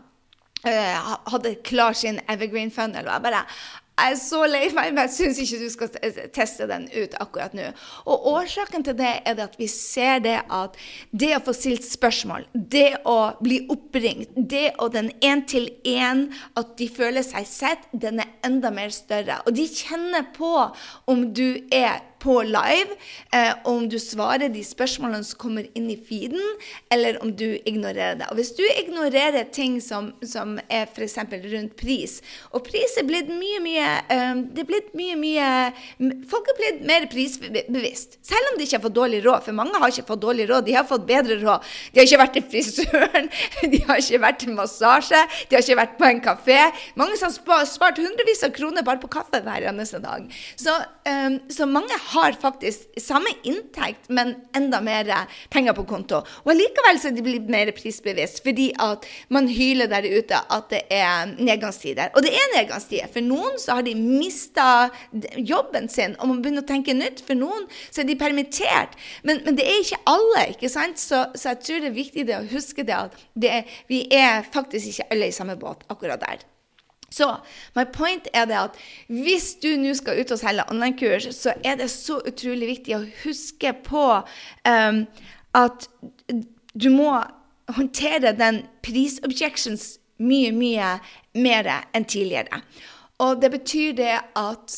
uh, 0.66 1.14
hadde 1.32 1.56
klar 1.66 1.96
sin 1.98 2.20
evergreen 2.28 2.70
funnel. 2.74 3.06
Og 3.06 3.14
jeg 3.16 3.26
bare 3.28 3.46
jeg 3.92 4.14
er 4.14 4.18
så 4.18 4.38
lei 4.48 4.62
meg, 4.72 4.94
men 4.96 5.04
jeg 5.04 5.12
syns 5.14 5.38
ikke 5.42 5.58
du 5.60 5.68
skal 5.70 5.90
teste 6.32 6.64
den 6.66 6.86
ut 6.90 7.12
akkurat 7.20 7.52
nå. 7.54 7.68
Og 8.08 8.24
årsaken 8.32 8.86
til 8.86 8.96
det 8.98 9.10
er 9.28 9.42
at 9.44 9.58
vi 9.60 9.68
ser 9.70 10.22
det 10.24 10.38
at 10.48 10.78
det 11.12 11.28
å 11.36 11.42
få 11.44 11.52
stilt 11.54 11.84
spørsmål, 11.86 12.48
det 12.54 13.02
å 13.06 13.34
bli 13.44 13.60
oppringt, 13.70 14.32
det 14.34 14.72
og 14.82 14.94
den 14.96 15.12
én-til-én, 15.20 16.24
at 16.58 16.72
de 16.80 16.88
føler 16.90 17.26
seg 17.26 17.46
sett, 17.46 17.84
den 17.92 18.24
er 18.24 18.32
enda 18.48 18.72
mer 18.74 18.90
større. 18.96 19.42
Og 19.46 19.54
de 19.60 19.68
kjenner 19.68 20.26
på 20.34 20.54
om 21.12 21.28
du 21.36 21.60
er 21.68 22.00
på 22.22 22.38
live, 22.46 22.96
eh, 23.34 23.52
om 23.68 23.88
du 23.90 23.98
svarer 24.00 24.52
de 24.52 24.62
spørsmålene 24.64 25.26
som 25.26 25.40
kommer 25.42 25.66
inn 25.78 25.88
i 25.90 25.98
feeden, 25.98 26.42
eller 26.92 27.18
om 27.22 27.32
du 27.34 27.58
ignorerer 27.66 28.18
det. 28.20 28.28
Og 28.30 28.38
Hvis 28.38 28.52
du 28.58 28.62
ignorerer 28.62 29.48
ting 29.50 29.80
som, 29.82 30.12
som 30.22 30.58
er 30.70 30.86
f.eks. 30.86 31.18
rundt 31.18 31.74
pris, 31.80 32.20
og 32.52 32.64
pris 32.66 32.96
er 33.00 33.08
blitt 33.08 33.30
mye, 33.30 33.60
mye 33.64 33.88
eh, 34.06 34.42
det 34.54 34.64
er 34.64 34.70
blitt 34.70 34.92
mye, 34.98 35.18
mye 35.18 35.50
Folk 36.30 36.48
er 36.50 36.58
blitt 36.58 36.80
mer 36.86 37.06
prisbevisst, 37.10 38.18
selv 38.26 38.52
om 38.52 38.58
de 38.58 38.66
ikke 38.66 38.78
har 38.78 38.84
fått 38.86 38.96
dårlig 38.96 39.22
råd. 39.24 39.42
For 39.46 39.56
mange 39.56 39.78
har 39.80 39.92
ikke 39.92 40.06
fått 40.12 40.22
dårlig 40.22 40.46
råd, 40.50 40.66
de 40.66 40.76
har 40.76 40.86
fått 40.88 41.06
bedre 41.08 41.38
råd. 41.42 41.66
De 41.92 42.00
har 42.00 42.08
ikke 42.08 42.22
vært 42.22 42.36
til 42.38 42.46
frisøren, 42.54 43.28
de 43.72 43.82
har 43.88 44.02
ikke 44.02 44.22
vært 44.22 44.40
til 44.42 44.54
massasje, 44.56 45.20
de 45.48 45.56
har 45.56 45.64
ikke 45.64 45.80
vært 45.82 45.98
på 45.98 46.08
en 46.08 46.22
kafé. 46.24 46.60
Mange 47.00 47.18
har 47.18 47.66
spart 47.68 48.00
hundrevis 48.02 48.44
av 48.46 48.54
kroner 48.54 48.86
bare 48.86 49.02
på 49.02 49.10
kaffe 49.12 49.42
hver 49.42 49.68
eneste 49.72 50.00
dag. 50.02 50.26
Så, 50.60 50.74
um, 51.08 51.38
så 51.52 51.68
mange 51.68 51.96
har 52.11 52.11
faktisk 52.42 53.00
samme 53.00 53.32
inntekt, 53.48 54.08
men 54.12 54.34
enda 54.56 54.80
mer 54.84 55.08
penger 55.52 55.76
på 55.76 55.84
konto. 55.88 56.22
Og 56.44 56.52
allikevel 56.54 57.00
så 57.00 57.10
er 57.10 57.16
de 57.16 57.24
blitt 57.24 57.50
mer 57.52 57.70
prisbevisst, 57.76 58.42
fordi 58.44 58.70
at 58.82 59.06
man 59.32 59.48
hyler 59.50 59.90
der 59.90 60.06
ute 60.06 60.40
at 60.52 60.68
det 60.72 60.82
er 60.92 61.32
nedgangstider. 61.38 62.12
Og 62.16 62.26
det 62.26 62.34
er 62.36 62.52
nedgangstider. 62.56 63.10
For 63.12 63.24
noen 63.24 63.58
så 63.62 63.78
har 63.78 63.86
de 63.86 63.96
mista 63.98 64.68
jobben 65.36 65.88
sin 65.92 66.16
og 66.18 66.30
må 66.30 66.38
begynne 66.40 66.64
å 66.64 66.68
tenke 66.68 66.96
nytt. 66.96 67.24
For 67.26 67.38
noen 67.38 67.66
så 67.88 68.02
er 68.02 68.10
de 68.10 68.18
permittert. 68.20 68.96
Men, 69.26 69.42
men 69.46 69.58
det 69.58 69.66
er 69.68 69.82
ikke 69.82 70.02
alle, 70.10 70.46
ikke 70.54 70.72
sant? 70.72 71.00
Så, 71.02 71.24
så, 71.34 71.52
jeg 71.52 71.62
tror 71.66 71.82
det 71.82 71.92
er 71.92 71.98
viktig 71.98 72.28
å 72.36 72.44
huske 72.52 72.86
det 72.86 72.98
at 72.98 73.20
det, 73.34 73.62
vi 73.90 74.04
er 74.12 74.46
faktisk 74.52 74.92
ikke 74.92 75.10
alle 75.12 75.30
i 75.30 75.36
samme 75.36 75.58
båt 75.60 75.86
akkurat 75.92 76.22
der. 76.22 76.46
Så 77.12 77.28
my 77.76 77.84
point 77.92 78.28
er 78.32 78.48
det 78.48 78.58
at 78.58 78.78
hvis 79.12 79.52
du 79.62 79.70
nå 79.80 79.92
skal 79.98 80.22
ut 80.22 80.32
og 80.32 80.40
selge 80.40 80.66
online-kurs, 80.72 81.28
så 81.36 81.54
er 81.64 81.76
det 81.80 81.90
så 81.92 82.20
utrolig 82.24 82.70
viktig 82.76 82.96
å 82.96 83.04
huske 83.24 83.74
på 83.84 84.06
um, 84.68 85.04
at 85.58 85.88
du 86.72 86.88
må 86.92 87.12
håndtere 87.72 88.32
den 88.36 88.62
prisobjections 88.84 89.98
mye, 90.22 90.52
mye 90.54 90.96
mer 91.36 91.70
enn 91.92 92.08
tidligere. 92.08 92.62
Og 93.22 93.38
det 93.42 93.52
betyr 93.52 93.92
det 93.94 94.14
at 94.38 94.76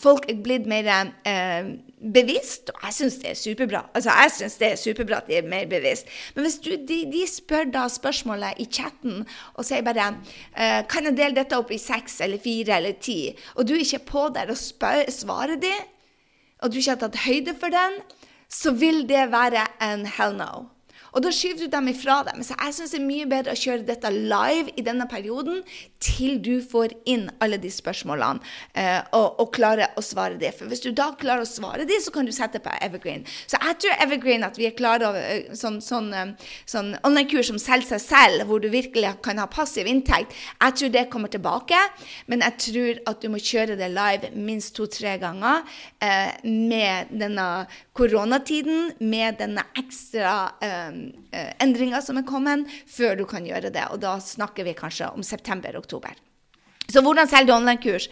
folk 0.00 0.24
er 0.30 0.38
blitt 0.44 0.68
mer 0.70 0.86
eh, 1.28 1.66
bevisst, 2.14 2.70
og 2.72 2.86
jeg 2.86 2.96
syns 2.96 3.18
det 3.20 3.30
er 3.30 3.38
superbra. 3.38 3.82
Altså, 3.92 4.14
jeg 4.22 4.32
syns 4.36 4.56
det 4.60 4.68
er 4.70 4.80
superbra 4.80 5.18
at 5.20 5.28
de 5.28 5.36
er 5.36 5.48
mer 5.50 5.66
bevisst. 5.68 6.08
Men 6.34 6.46
hvis 6.46 6.56
du, 6.64 6.70
de, 6.88 6.98
de, 7.12 7.22
spør 7.28 7.68
da 7.74 7.84
spørsmålet 7.92 8.62
i 8.64 8.68
chatten 8.72 9.26
og 9.54 9.66
sier 9.68 9.84
bare 9.84 10.08
eh, 10.08 10.80
Kan 10.88 11.10
jeg 11.10 11.18
dele 11.18 11.36
dette 11.36 11.58
opp 11.58 11.72
i 11.74 11.80
seks 11.80 12.20
eller 12.24 12.40
fire 12.42 12.78
eller 12.80 12.96
ti? 12.96 13.18
Og 13.56 13.68
du 13.68 13.74
er 13.76 13.84
ikke 13.84 14.06
på 14.08 14.26
der 14.34 14.54
og 14.54 14.60
spør, 14.60 15.04
svarer 15.12 15.60
de, 15.60 15.74
og 16.62 16.72
du 16.72 16.78
ikke 16.80 16.94
har 16.94 17.02
tatt 17.02 17.24
høyde 17.26 17.56
for 17.58 17.74
den, 17.74 18.00
så 18.52 18.72
vil 18.76 19.04
det 19.08 19.28
være 19.32 19.66
en 19.84 20.06
hell 20.16 20.36
no. 20.38 20.68
Og 21.12 21.24
da 21.24 21.32
skyver 21.34 21.64
du 21.64 21.72
dem 21.72 21.90
ifra 21.92 22.20
deg. 22.26 22.40
Så 22.46 22.56
jeg 22.56 22.76
syns 22.76 22.94
det 22.94 23.00
er 23.00 23.06
mye 23.06 23.28
bedre 23.28 23.54
å 23.54 23.58
kjøre 23.58 23.86
dette 23.88 24.12
live 24.12 24.72
i 24.78 24.84
denne 24.84 25.06
perioden 25.10 25.62
til 26.02 26.38
du 26.42 26.54
får 26.64 26.94
inn 27.08 27.28
alle 27.44 27.58
de 27.62 27.70
spørsmålene 27.70 28.40
eh, 28.78 29.00
og, 29.14 29.38
og, 29.40 29.50
klarer 29.54 29.92
å 29.98 30.04
svare 30.04 30.38
det. 30.40 30.54
For 30.56 30.70
hvis 30.70 30.82
du 30.84 30.90
da 30.96 31.10
klarer 31.18 31.44
å 31.44 31.48
svare 31.48 31.86
det, 31.88 32.00
så 32.04 32.12
kan 32.14 32.26
du 32.26 32.32
sette 32.34 32.62
på 32.62 32.72
Evergreen. 32.82 33.26
Så 33.46 33.60
jeg 33.60 33.78
tror 33.82 34.00
Evergreen 34.04 34.46
at 34.46 34.58
vi 34.58 34.66
er 34.68 34.76
klare 34.78 35.10
over 35.10 35.26
eh, 35.26 35.52
sånn, 35.58 35.80
sånn, 35.84 36.08
eh, 36.16 36.32
sånn 36.70 36.94
online-kurs 37.04 37.52
som 37.52 37.60
selger 37.60 37.92
seg 37.92 38.04
selv, 38.06 38.46
hvor 38.48 38.62
du 38.62 38.70
virkelig 38.72 39.14
kan 39.24 39.40
ha 39.42 39.46
passiv 39.52 39.90
inntekt. 39.90 40.34
Jeg 40.62 40.78
tror 40.80 40.94
det 40.96 41.06
kommer 41.12 41.32
tilbake, 41.32 41.78
men 42.32 42.44
jeg 42.46 42.58
tror 42.66 43.02
at 43.12 43.22
du 43.22 43.28
må 43.32 43.42
kjøre 43.42 43.76
det 43.78 43.92
live 43.92 44.32
minst 44.34 44.74
to-tre 44.78 45.18
ganger 45.22 45.62
eh, 46.02 46.32
med 46.48 47.12
denne 47.12 47.48
koronatiden, 47.96 48.94
med 49.04 49.38
denne 49.42 49.66
ekstra 49.78 50.32
Eh, 50.62 50.92
endringer 51.62 52.02
som 52.04 52.18
er 52.20 52.26
kommet, 52.28 52.66
før 52.90 53.16
du 53.20 53.26
kan 53.28 53.46
gjøre 53.46 53.72
det. 53.74 53.86
Og 53.94 54.02
da 54.02 54.16
snakker 54.22 54.66
vi 54.68 54.76
kanskje 54.78 55.10
om 55.12 55.24
september-oktober. 55.26 56.18
Så 56.92 57.02
hvordan 57.04 57.28
selger 57.30 57.52
du 57.52 57.56
online-kurs? 57.56 58.08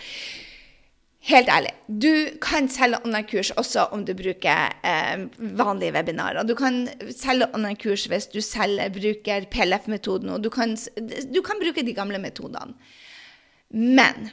Helt 1.29 1.51
ærlig, 1.53 1.75
du 2.01 2.39
kan 2.41 2.65
selge 2.73 2.97
online-kurs 3.05 3.51
også 3.61 3.91
om 3.93 4.07
du 4.09 4.15
bruker 4.17 4.73
eh, 4.89 5.27
vanlige 5.59 5.93
webinarer. 5.93 6.47
Du 6.49 6.55
kan 6.57 6.87
selge 7.13 7.51
online-kurs 7.55 8.07
hvis 8.09 8.31
du 8.33 8.41
selger, 8.41 8.89
bruker 8.95 9.45
PLF-metoden, 9.53 10.31
og 10.33 10.41
du 10.45 10.49
kan, 10.49 10.73
du 11.35 11.43
kan 11.45 11.61
bruke 11.61 11.85
de 11.85 11.97
gamle 11.97 12.19
metodene. 12.23 12.73
Men 13.71 14.31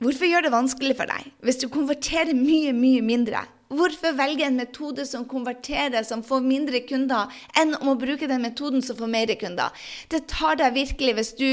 hvorfor 0.00 0.28
gjøre 0.28 0.48
det 0.48 0.54
vanskelig 0.56 0.96
for 0.96 1.12
deg 1.12 1.28
hvis 1.44 1.60
du 1.60 1.68
konverterer 1.72 2.32
mye, 2.36 2.72
mye 2.72 3.04
mindre 3.04 3.44
Hvorfor 3.68 4.14
velge 4.14 4.46
en 4.46 4.58
metode 4.60 5.06
som 5.06 5.24
konverterer, 5.26 6.04
som 6.06 6.22
får 6.22 6.44
mindre 6.44 6.80
kunder, 6.86 7.32
enn 7.58 7.74
om 7.80 7.90
å 7.92 7.98
bruke 7.98 8.28
den 8.30 8.44
metoden 8.46 8.84
som 8.84 8.98
får 8.98 9.10
mer 9.10 9.32
kunder? 9.40 9.74
Det 10.12 10.22
tar 10.30 10.60
deg 10.60 10.76
virkelig, 10.76 11.16
hvis 11.18 11.32
du 11.40 11.48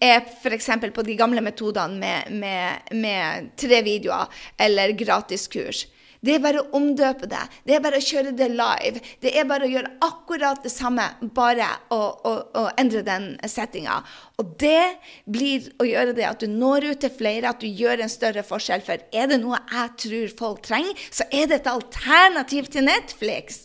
er 0.00 0.22
f.eks. 0.22 0.70
på 0.94 1.04
de 1.04 1.18
gamle 1.18 1.44
metodene 1.44 2.00
med, 2.00 2.32
med, 2.32 2.94
med 2.96 3.52
tre 3.60 3.82
videoer 3.84 4.32
eller 4.56 4.96
gratiskurs. 4.96 5.84
Det 6.24 6.34
er 6.34 6.42
bare 6.42 6.62
å 6.62 6.70
omdøpe 6.74 7.28
det. 7.30 7.44
Det 7.66 7.76
er 7.76 7.82
bare 7.82 8.00
å 8.00 8.04
kjøre 8.04 8.32
det 8.36 8.48
live. 8.50 9.02
Det 9.22 9.32
er 9.38 9.46
bare 9.46 9.68
å 9.68 9.70
gjøre 9.70 9.92
akkurat 10.02 10.64
det 10.64 10.72
samme, 10.72 11.04
bare 11.34 11.68
å, 11.94 12.00
å, 12.26 12.32
å 12.58 12.64
endre 12.80 13.04
den 13.06 13.28
settinga. 13.46 14.00
Og 14.42 14.56
det 14.58 14.98
blir 15.30 15.68
å 15.78 15.86
gjøre 15.86 16.16
det 16.18 16.26
at 16.26 16.42
du 16.42 16.50
når 16.50 16.90
ut 16.90 17.02
til 17.04 17.14
flere, 17.14 17.52
at 17.52 17.62
du 17.62 17.68
gjør 17.70 18.02
en 18.02 18.12
større 18.12 18.42
forskjell. 18.46 18.82
For 18.86 19.04
er 19.14 19.30
det 19.30 19.38
noe 19.44 19.60
jeg 19.70 19.94
tror 20.04 20.34
folk 20.40 20.64
trenger, 20.66 21.06
så 21.10 21.28
er 21.30 21.46
det 21.46 21.60
et 21.60 21.70
alternativ 21.70 22.72
til 22.74 22.88
Netflix. 22.88 23.62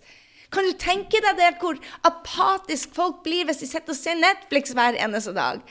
Kan 0.54 0.70
du 0.70 0.78
tenke 0.78 1.18
deg 1.26 1.40
det, 1.40 1.56
hvor 1.62 1.80
apatisk 2.06 2.94
folk 2.94 3.24
blir 3.26 3.48
hvis 3.50 3.64
de 3.64 3.72
sitter 3.72 3.96
og 3.96 3.98
ser 3.98 4.20
Netflix 4.22 4.76
hver 4.78 5.00
eneste 5.02 5.34
dag? 5.34 5.64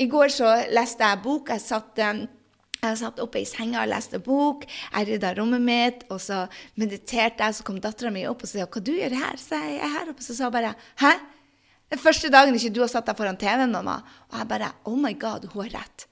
I 0.00 0.08
går 0.10 0.32
så 0.34 0.50
leste 0.74 1.06
jeg 1.06 1.22
bok. 1.22 1.52
Jeg 1.54 1.62
satt 1.62 2.02
um, 2.02 2.24
jeg 2.80 2.96
satt 2.96 3.20
oppe 3.20 3.42
i 3.42 3.48
senga 3.48 3.82
og 3.82 3.90
leste 3.92 4.20
bok. 4.24 4.64
Jeg 4.64 5.08
rydda 5.08 5.34
rommet 5.36 5.60
mitt, 5.64 6.04
og 6.08 6.20
så 6.22 6.46
mediterte 6.80 7.44
jeg. 7.44 7.58
Så 7.58 7.66
kom 7.66 7.80
dattera 7.80 8.12
mi 8.12 8.26
opp 8.26 8.42
og 8.42 8.48
sa 8.48 8.64
'Hva 8.64 8.80
du 8.80 8.92
gjør 8.92 9.16
her?' 9.20 9.36
Så 9.36 9.60
jeg 9.60 9.76
er 9.76 9.88
her 9.88 10.10
oppe. 10.10 10.22
Så 10.22 10.34
sa 10.34 10.44
hun 10.44 10.52
bare 10.52 10.74
'Hæ?' 10.96 11.20
Den 11.90 11.98
første 11.98 12.30
dagen 12.30 12.54
ikke 12.54 12.74
du 12.74 12.80
har 12.80 12.88
satt 12.88 13.06
deg 13.06 13.16
foran 13.16 13.36
TV-en, 13.36 13.72
mamma. 13.72 14.02
Og 14.30 14.38
jeg 14.38 14.48
bare 14.48 14.72
'Oh 14.84 14.96
my 14.96 15.12
God, 15.18 15.44
hun 15.52 15.62
har 15.62 15.80
rett'. 15.80 16.06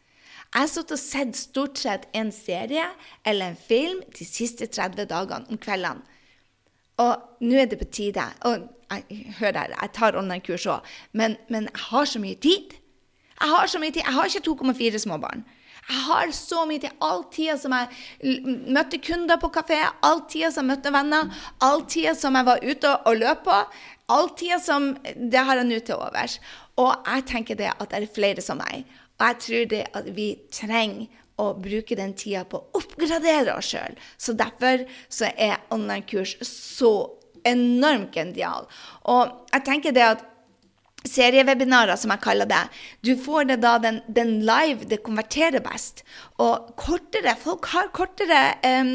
Jeg 0.54 0.60
har 0.60 0.66
sittet 0.66 0.92
og 0.92 0.98
sett 0.98 1.36
stort 1.36 1.78
sett 1.78 2.06
en 2.14 2.32
serie 2.32 2.84
eller 3.24 3.48
en 3.48 3.56
film 3.56 4.00
de 4.18 4.24
siste 4.24 4.66
30 4.66 5.04
dagene 5.04 5.44
om 5.50 5.58
kveldene. 5.58 6.00
Og 6.98 7.16
nå 7.40 7.54
er 7.60 7.66
det 7.66 7.78
på 7.78 7.84
tide. 7.84 8.24
Og 8.48 8.68
jeg, 8.90 9.34
hør 9.38 9.52
her, 9.52 9.74
jeg 9.82 9.90
tar 9.92 10.16
online-kurs 10.16 10.66
òg, 10.66 10.80
men, 11.12 11.36
men 11.48 11.68
jeg 11.68 11.84
har 11.90 12.04
så 12.04 12.18
mye 12.18 12.34
tid. 12.34 12.74
Jeg 13.40 13.48
har 13.48 13.66
så 13.66 13.78
mye 13.78 13.90
tid. 13.90 14.02
Jeg 14.02 14.12
har 14.12 14.24
ikke 14.24 14.48
2,4 14.48 14.98
små 14.98 15.18
barn. 15.18 15.44
Jeg 15.88 16.04
har 16.04 16.32
så 16.36 16.64
mye 16.68 16.82
til 16.82 16.92
all 17.04 17.22
tida 17.32 17.56
som 17.56 17.72
jeg 17.72 18.42
møtte 18.68 19.00
kunder 19.00 19.40
på 19.40 19.48
kafé, 19.54 19.78
all 20.04 20.20
tida 20.28 20.50
som 20.52 20.66
jeg 20.66 20.76
møtte 20.76 20.92
venner, 20.92 21.30
all 21.64 21.86
tida 21.88 22.12
som 22.18 22.36
jeg 22.36 22.48
var 22.48 22.64
ute 22.64 22.90
og 23.08 23.20
løp 23.22 23.46
på. 23.46 23.60
All 24.12 24.30
tida 24.36 24.58
som 24.60 24.94
Det 25.02 25.44
har 25.44 25.56
jeg 25.56 25.68
nå 25.68 25.78
til 25.84 25.96
overs. 25.96 26.38
Og 26.76 26.92
jeg 27.06 27.24
tenker 27.28 27.56
det 27.56 27.72
at 27.72 27.88
det 27.90 28.02
er 28.02 28.14
flere 28.14 28.44
som 28.44 28.60
meg. 28.60 28.84
Og 29.18 29.26
jeg 29.26 29.40
tror 29.44 29.64
det 29.72 29.82
at 29.98 30.10
vi 30.16 30.28
trenger 30.52 31.08
å 31.38 31.52
bruke 31.54 31.96
den 31.96 32.14
tida 32.18 32.44
på 32.44 32.60
å 32.60 32.80
oppgradere 32.80 33.56
oss 33.56 33.70
sjøl. 33.72 33.96
Så 34.18 34.34
derfor 34.36 34.84
så 35.08 35.30
er 35.36 35.60
online-kurs 35.74 36.36
så 36.44 36.92
enormt 37.46 38.14
genial. 38.14 38.66
Og 39.08 39.32
jeg 39.52 39.64
tenker 39.66 39.94
det 39.94 40.04
at 40.04 40.24
seriewebinarer, 41.06 41.96
som 41.96 42.10
jeg 42.12 42.22
kaller 42.24 42.48
det. 42.48 42.64
Du 43.06 43.12
får 43.20 43.50
det 43.52 43.58
da 43.62 43.76
den, 43.82 44.00
den 44.10 44.40
live, 44.46 44.86
det 44.88 45.02
konverterer 45.06 45.62
best. 45.64 46.02
Og 46.42 46.72
kortere 46.78 47.34
Folk 47.38 47.66
har 47.72 47.90
kortere 47.94 48.40
um, 48.62 48.90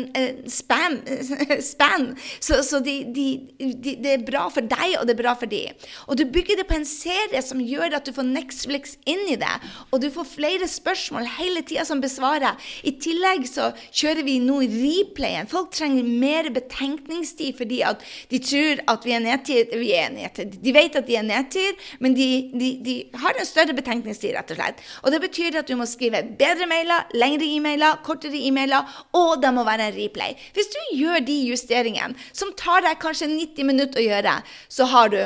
span, 0.52 1.00
span, 1.74 2.10
så, 2.44 2.62
så 2.66 2.80
de, 2.84 2.96
de, 3.16 3.28
de, 3.56 3.96
det 4.04 4.12
er 4.14 4.26
bra 4.28 4.46
for 4.54 4.66
deg, 4.68 4.98
og 5.00 5.08
det 5.08 5.16
er 5.16 5.22
bra 5.22 5.34
for 5.40 5.52
de. 5.52 5.62
Og 6.08 6.20
du 6.20 6.26
bygger 6.28 6.60
det 6.60 6.68
på 6.70 6.78
en 6.78 6.88
serie 6.88 7.42
som 7.44 7.62
gjør 7.64 7.98
at 7.98 8.08
du 8.08 8.14
får 8.16 8.28
Netflix 8.28 8.98
inn 9.10 9.26
i 9.32 9.38
det, 9.40 9.54
og 9.92 10.04
du 10.04 10.10
får 10.14 10.30
flere 10.34 10.70
spørsmål 10.70 11.28
hele 11.38 11.64
tida 11.68 11.86
som 11.88 12.04
besvarer. 12.04 12.60
I 12.84 12.96
tillegg 13.04 13.48
så 13.50 13.72
kjører 13.92 14.24
vi 14.28 14.38
nå 14.44 14.60
replayen. 14.64 15.50
Folk 15.52 15.72
trenger 15.76 16.08
mer 16.08 16.52
betenkningstid 16.54 17.58
fordi 17.60 17.82
at 17.88 18.04
de 18.32 18.40
tror 18.44 18.84
at 18.94 19.08
vi 19.08 19.16
er 19.16 19.24
nedtid. 19.24 19.76
Vi 19.80 19.92
er 19.98 20.12
nedtid. 20.14 20.58
De 20.64 20.76
vet 20.76 20.96
at 21.00 21.08
de 21.08 21.18
er 21.20 21.28
nedtid, 21.28 21.84
men 22.04 22.18
de, 22.18 22.28
de, 22.60 22.72
de 22.84 22.96
har 23.22 23.40
en 23.40 23.48
større 23.48 23.76
betenkningstid, 23.78 24.34
rett 24.36 24.52
og 24.52 24.60
slett. 24.60 24.82
Og 25.04 25.14
det 25.14 25.22
betyr 25.24 25.60
at 25.62 25.70
du 25.70 25.78
må 25.80 25.88
skrive 25.90 26.24
bedre 26.40 26.68
mailer, 26.70 27.08
lengre 27.16 27.48
e-mailer, 27.48 28.02
kortere 28.06 28.40
e-mailer, 28.40 28.90
og 29.16 29.38
det 29.44 29.54
må 29.56 29.64
være 29.68 29.88
en 29.90 29.96
replay. 29.96 30.36
Hvis 30.58 30.74
du 30.74 30.82
gjør 31.00 31.24
de 31.24 31.38
justeringene, 31.48 32.20
som 32.36 32.52
tar 32.60 32.84
deg 32.86 33.00
kanskje 33.02 33.32
90 33.32 33.72
minutter 33.72 34.04
å 34.04 34.08
gjøre, 34.10 34.36
så 34.72 34.90
har 34.92 35.14
du 35.14 35.22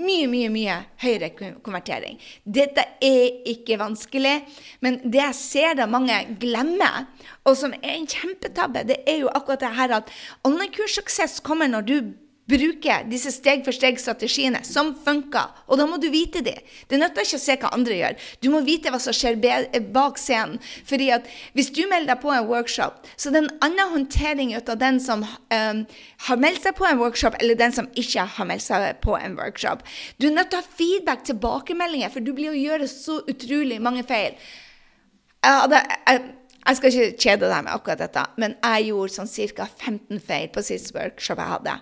mye, 0.00 0.24
mye 0.30 0.48
mye 0.52 0.76
høyere 1.02 1.28
konvertering. 1.64 2.16
Dette 2.44 2.84
er 3.04 3.42
ikke 3.52 3.76
vanskelig, 3.80 4.38
men 4.84 4.98
det 5.04 5.20
jeg 5.20 5.38
ser 5.38 5.76
da 5.80 5.88
mange 5.90 6.16
glemmer, 6.40 7.08
og 7.44 7.58
som 7.60 7.74
er 7.76 7.98
en 7.98 8.08
kjempetabbe, 8.08 8.86
det 8.88 9.02
er 9.08 9.22
jo 9.24 9.32
akkurat 9.32 9.64
det 9.64 9.74
her 9.76 9.96
at 10.00 10.12
online-kurssuksess 10.48 11.42
kommer 11.44 11.68
når 11.72 11.88
du 11.88 11.96
bruke 12.50 12.96
disse 13.06 13.30
steg-for-steg-strategiene 13.36 14.62
som 14.66 14.92
funker. 15.04 15.52
Og 15.70 15.78
da 15.78 15.86
må 15.88 15.98
du 16.02 16.08
vite 16.12 16.42
det. 16.44 16.58
Det 16.90 16.98
nytter 16.98 17.24
ikke 17.24 17.38
å 17.38 17.42
se 17.42 17.56
hva 17.62 17.70
andre 17.76 17.98
gjør. 17.98 18.16
Du 18.42 18.48
må 18.52 18.62
vite 18.66 18.90
hva 18.92 18.98
som 19.02 19.14
skjer 19.16 19.38
bak 19.94 20.18
scenen. 20.20 20.58
Fordi 20.88 21.10
at 21.14 21.28
hvis 21.56 21.70
du 21.74 21.84
melder 21.86 22.14
deg 22.14 22.22
på 22.24 22.32
en 22.34 22.48
workshop, 22.50 22.98
så 23.16 23.30
det 23.30 23.40
er 23.42 23.46
en 23.46 23.62
annen 23.68 23.94
håndtering 23.94 24.54
ut 24.56 24.72
av 24.72 24.80
den 24.82 24.98
som 25.02 25.22
um, 25.24 25.84
har 26.26 26.42
meldt 26.42 26.66
seg 26.66 26.76
på 26.78 26.88
en 26.88 27.00
workshop, 27.00 27.38
eller 27.40 27.58
den 27.58 27.74
som 27.76 27.88
ikke 27.98 28.26
har 28.36 28.48
meldt 28.48 28.66
seg 28.66 28.88
på 29.04 29.16
en 29.18 29.38
workshop. 29.38 29.86
Du 30.18 30.28
er 30.28 30.36
nødt 30.36 30.52
til 30.52 30.60
å 30.60 30.64
ha 30.64 30.76
feedback, 30.82 31.24
tilbakemeldinger, 31.28 32.12
for 32.12 32.24
du 32.24 32.34
blir 32.36 32.52
å 32.52 32.58
gjøre 32.58 32.90
så 32.90 33.20
utrolig 33.30 33.78
mange 33.82 34.04
feil. 34.08 34.36
Jeg, 35.42 35.54
hadde, 35.64 35.78
jeg, 36.06 36.26
jeg 36.62 36.78
skal 36.78 36.92
ikke 36.92 37.22
kjede 37.24 37.48
deg 37.50 37.64
med 37.66 37.72
akkurat 37.74 38.02
dette, 38.04 38.26
men 38.42 38.58
jeg 38.58 38.90
gjorde 38.90 39.16
sånn 39.16 39.32
ca. 39.56 39.70
15 39.70 40.22
feil 40.22 40.52
på 40.54 40.66
sist 40.66 40.94
workshop 40.94 41.42
jeg 41.42 41.54
hadde. 41.56 41.78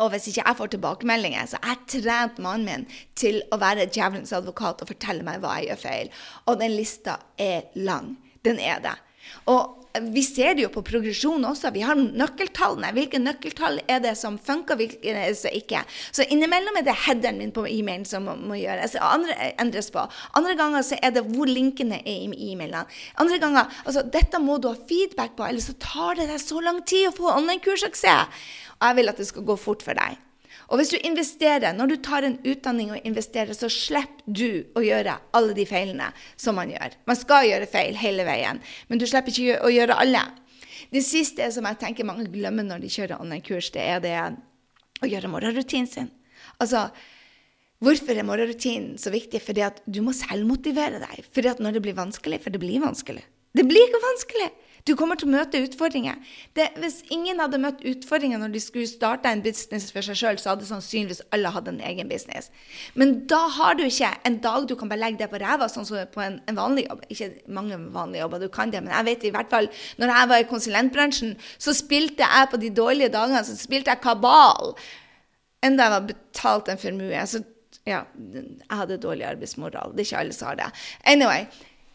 Og 0.00 0.12
hvis 0.12 0.30
ikke 0.30 0.44
jeg 0.46 0.56
får 0.58 0.72
tilbakemeldinger, 0.74 1.50
så 1.50 1.60
jeg 1.64 1.84
trente 1.92 2.44
mannen 2.44 2.66
min 2.66 2.86
til 3.18 3.42
å 3.52 3.58
være 3.60 3.88
djevelens 3.92 4.32
advokat 4.36 4.80
og 4.82 4.90
fortelle 4.92 5.26
meg 5.26 5.42
hva 5.42 5.58
jeg 5.58 5.70
gjør 5.70 5.82
feil. 5.84 6.12
Og 6.48 6.60
den 6.62 6.76
lista 6.78 7.18
er 7.40 7.68
lang. 7.76 8.14
Den 8.46 8.60
er 8.62 8.80
det. 8.84 8.96
Og 9.52 9.79
vi 9.98 10.22
ser 10.22 10.54
det 10.54 10.62
jo 10.62 10.70
på 10.70 10.82
progresjon 10.86 11.44
også. 11.48 11.72
Vi 11.74 11.82
har 11.82 11.98
nøkkeltallene. 11.98 12.92
Hvilke 12.94 13.18
nøkkeltall 13.18 13.80
er 13.90 14.02
det 14.04 14.14
som 14.18 14.38
funker, 14.38 14.78
hvilke 14.78 15.00
er 15.02 15.18
det 15.18 15.34
som 15.40 15.56
ikke? 15.56 15.82
Så 16.14 16.26
innimellom 16.30 16.78
er 16.78 16.86
det 16.86 16.94
headeren 17.06 17.40
min 17.40 17.52
på 17.54 17.66
e-mailen 17.66 18.06
som 18.06 18.28
må, 18.28 18.36
må 18.38 18.58
gjøres. 18.60 18.94
Andre 19.02 19.34
endres 19.60 19.90
på. 19.94 20.06
Andre 20.38 20.54
ganger 20.60 20.86
så 20.86 21.00
er 21.02 21.16
det 21.16 21.26
hvor 21.32 21.50
linkene 21.50 22.00
er 22.04 22.22
i 22.30 22.52
e-mailene. 22.52 22.86
Andre 23.20 23.42
ganger 23.42 23.82
altså 23.84 24.06
Dette 24.06 24.38
må 24.42 24.60
du 24.62 24.70
ha 24.70 24.78
feedback 24.78 25.36
på, 25.38 25.46
ellers 25.46 25.70
så 25.70 25.76
tar 25.82 26.18
det 26.20 26.30
deg 26.30 26.40
så 26.42 26.62
lang 26.62 26.82
tid 26.86 27.10
å 27.10 27.14
få 27.16 27.30
online-kurssuksess. 27.34 28.42
Og 28.80 28.88
jeg 28.88 29.00
vil 29.00 29.12
at 29.12 29.20
det 29.20 29.28
skal 29.28 29.46
gå 29.46 29.58
fort 29.60 29.82
for 29.84 29.98
deg. 29.98 30.29
Og 30.70 30.78
hvis 30.78 30.92
du 30.92 30.98
investerer, 31.02 31.74
når 31.74 31.90
du 31.90 31.96
tar 31.98 32.26
en 32.26 32.36
utdanning 32.46 32.92
og 32.94 33.06
investerer, 33.06 33.56
så 33.58 33.66
slipper 33.70 34.22
du 34.26 34.62
å 34.78 34.84
gjøre 34.84 35.16
alle 35.34 35.56
de 35.56 35.66
feilene 35.66 36.12
som 36.38 36.54
man 36.58 36.70
gjør. 36.70 36.94
Man 37.10 37.18
skal 37.18 37.48
gjøre 37.48 37.70
feil 37.70 37.98
hele 37.98 38.26
veien, 38.28 38.62
men 38.86 39.02
du 39.02 39.06
slipper 39.10 39.34
ikke 39.34 39.58
å 39.66 39.72
gjøre 39.74 39.98
alle. 39.98 40.22
Det 40.94 41.02
siste 41.06 41.48
som 41.54 41.66
jeg 41.66 41.80
tenker 41.82 42.06
mange 42.06 42.30
glemmer 42.30 42.66
når 42.66 42.84
de 42.84 42.92
kjører 42.92 43.18
online-kurs, 43.18 43.72
det 43.74 43.82
er 43.82 44.04
det 44.04 44.14
å 45.02 45.10
gjøre 45.10 45.32
morgenrutinen 45.32 45.90
sin. 45.90 46.12
Altså, 46.62 46.88
Hvorfor 47.80 48.12
er 48.12 48.26
morgenrutinen 48.28 48.98
så 49.00 49.08
viktig? 49.08 49.40
Fordi 49.40 49.62
at 49.64 49.78
du 49.88 50.02
må 50.04 50.12
selvmotivere 50.12 51.00
deg. 51.00 51.22
Fordi 51.32 51.48
at 51.48 51.62
når 51.64 51.78
det 51.78 51.82
blir 51.86 51.96
vanskelig, 51.96 52.42
for 52.44 52.52
det 52.52 52.60
blir 52.60 52.82
vanskelig. 52.82 53.22
Det 53.56 53.64
blir 53.64 53.86
ikke 53.88 54.02
vanskelig. 54.04 54.48
Du 54.88 54.94
kommer 54.96 55.18
til 55.18 55.28
å 55.28 55.32
møte 55.34 55.60
utfordringer. 55.60 56.16
Det, 56.56 56.70
hvis 56.80 57.00
ingen 57.12 57.40
hadde 57.42 57.60
møtt 57.60 57.82
utfordringer 57.86 58.40
når 58.40 58.54
de 58.54 58.62
skulle 58.64 58.88
starte 58.88 59.28
en 59.30 59.42
business 59.44 59.90
for 59.92 60.06
seg 60.06 60.18
sjøl, 60.18 60.40
så 60.40 60.54
hadde 60.54 60.68
sannsynligvis 60.68 61.22
alle 61.34 61.52
hatt 61.52 61.68
en 61.70 61.82
egen 61.90 62.10
business. 62.10 62.50
Men 62.98 63.18
da 63.30 63.42
har 63.58 63.76
du 63.78 63.84
ikke 63.86 64.12
en 64.28 64.40
dag 64.44 64.68
du 64.70 64.76
kan 64.78 64.90
bare 64.90 65.02
legge 65.02 65.22
deg 65.22 65.32
på 65.32 65.42
ræva, 65.42 65.68
sånn 65.70 65.88
som 65.88 66.00
på 66.14 66.24
en, 66.24 66.40
en, 66.48 66.58
vanlig 66.58 66.86
jobb. 66.88 67.04
Ikke 67.12 67.30
mange 67.52 67.78
vanlige 67.92 68.24
jobber, 68.24 68.44
du 68.44 68.52
kan 68.52 68.72
det, 68.72 68.82
men 68.84 68.94
jeg 68.96 69.08
vet 69.10 69.28
i 69.28 69.34
hvert 69.36 69.52
fall 69.52 69.70
når 70.00 70.14
jeg 70.14 70.32
var 70.32 70.42
i 70.42 70.50
konsulentbransjen, 70.50 71.36
så 71.60 71.76
spilte 71.76 72.26
jeg 72.26 72.50
på 72.50 72.60
de 72.62 72.72
dårlige 72.74 73.12
dagene 73.14 73.44
så 73.46 73.56
spilte 73.58 73.92
jeg 73.92 74.04
kabal. 74.04 74.74
Enda 75.64 75.86
jeg 75.86 75.96
var 75.96 76.06
betalt 76.08 76.70
en 76.72 76.80
formue. 76.80 77.24
Så 77.28 77.42
ja, 77.88 78.04
jeg 78.32 78.76
hadde 78.76 79.00
dårlig 79.02 79.26
arbeidsmoral. 79.28 79.92
Det 79.92 80.04
er 80.04 80.08
ikke 80.08 80.22
alle 80.24 80.36
som 80.36 80.50
har 80.50 80.60
det. 80.60 80.70
Anyway, 81.08 81.44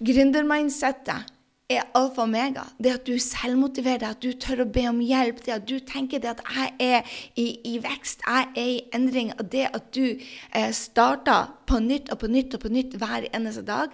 gründermindsettet 0.06 1.35
er 1.70 1.88
alfa 1.98 2.22
og 2.22 2.30
omega. 2.30 2.64
Det 2.78 2.94
at 2.94 3.08
du 3.08 3.16
selvmotiverer 3.22 4.04
deg, 4.04 4.10
at 4.14 4.22
du 4.22 4.34
tør 4.38 4.64
å 4.66 4.70
be 4.70 4.86
om 4.90 5.02
hjelp, 5.02 5.42
det 5.46 5.54
at 5.56 5.68
du 5.70 5.80
tenker 5.82 6.22
det 6.22 6.36
at 6.36 6.44
jeg 6.46 6.74
er 6.86 7.16
i, 7.42 7.48
i 7.66 7.78
vekst, 7.82 8.26
jeg 8.28 8.50
er 8.54 8.72
i 8.76 8.82
endring, 8.94 9.34
og 9.40 9.50
det 9.52 9.68
at 9.72 9.90
du 9.96 10.06
eh, 10.14 10.72
starter 10.76 11.56
på 11.66 11.82
nytt 11.82 12.12
og 12.14 12.22
på 12.22 12.30
nytt 12.30 12.58
og 12.58 12.66
på 12.66 12.74
nytt 12.74 12.98
hver 13.02 13.30
eneste 13.32 13.66
dag, 13.66 13.94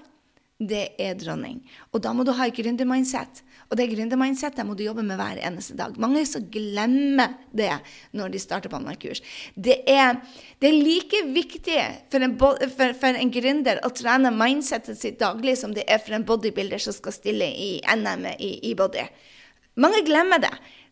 det 0.61 0.89
er 1.01 1.15
dronning. 1.17 1.61
Og 1.91 2.03
da 2.03 2.11
må 2.13 2.27
du 2.27 2.35
ha 2.37 2.45
et 2.47 2.57
gründermindset. 2.59 3.41
Og 3.71 3.77
det 3.79 3.87
gründermindsettet 3.93 4.67
må 4.67 4.75
du 4.75 4.83
jobbe 4.83 5.03
med 5.07 5.15
hver 5.15 5.39
eneste 5.47 5.77
dag. 5.79 5.95
Mange 6.01 6.25
så 6.27 6.41
glemmer 6.51 7.37
det 7.55 7.71
når 8.11 8.33
de 8.33 8.41
starter 8.43 8.71
på 8.71 8.75
online-kurs. 8.81 9.23
Det, 9.55 9.77
det, 9.87 10.67
er 10.67 10.75
like 10.75 11.21
viktig 11.31 11.77
for 12.11 12.27
en, 12.27 12.35
for, 12.41 12.91
for 12.99 13.21
en 13.21 13.31
gründer 13.31 13.79
å 13.87 13.93
trene 13.95 14.33
mindsettet 14.35 14.99
sitt 14.99 15.21
daglig 15.23 15.55
som 15.61 15.71
det 15.75 15.87
er 15.87 16.03
for 16.03 16.17
en 16.17 16.27
bodybuilder 16.27 16.83
som 16.83 16.97
skal 16.97 17.15
stille 17.15 17.47
i 17.47 17.71
NM 17.95 18.27
i, 18.35 18.57
i 18.67 18.75
body. 18.75 19.07
Mange 19.79 20.03
glemmer 20.03 20.43
det. 20.43 20.51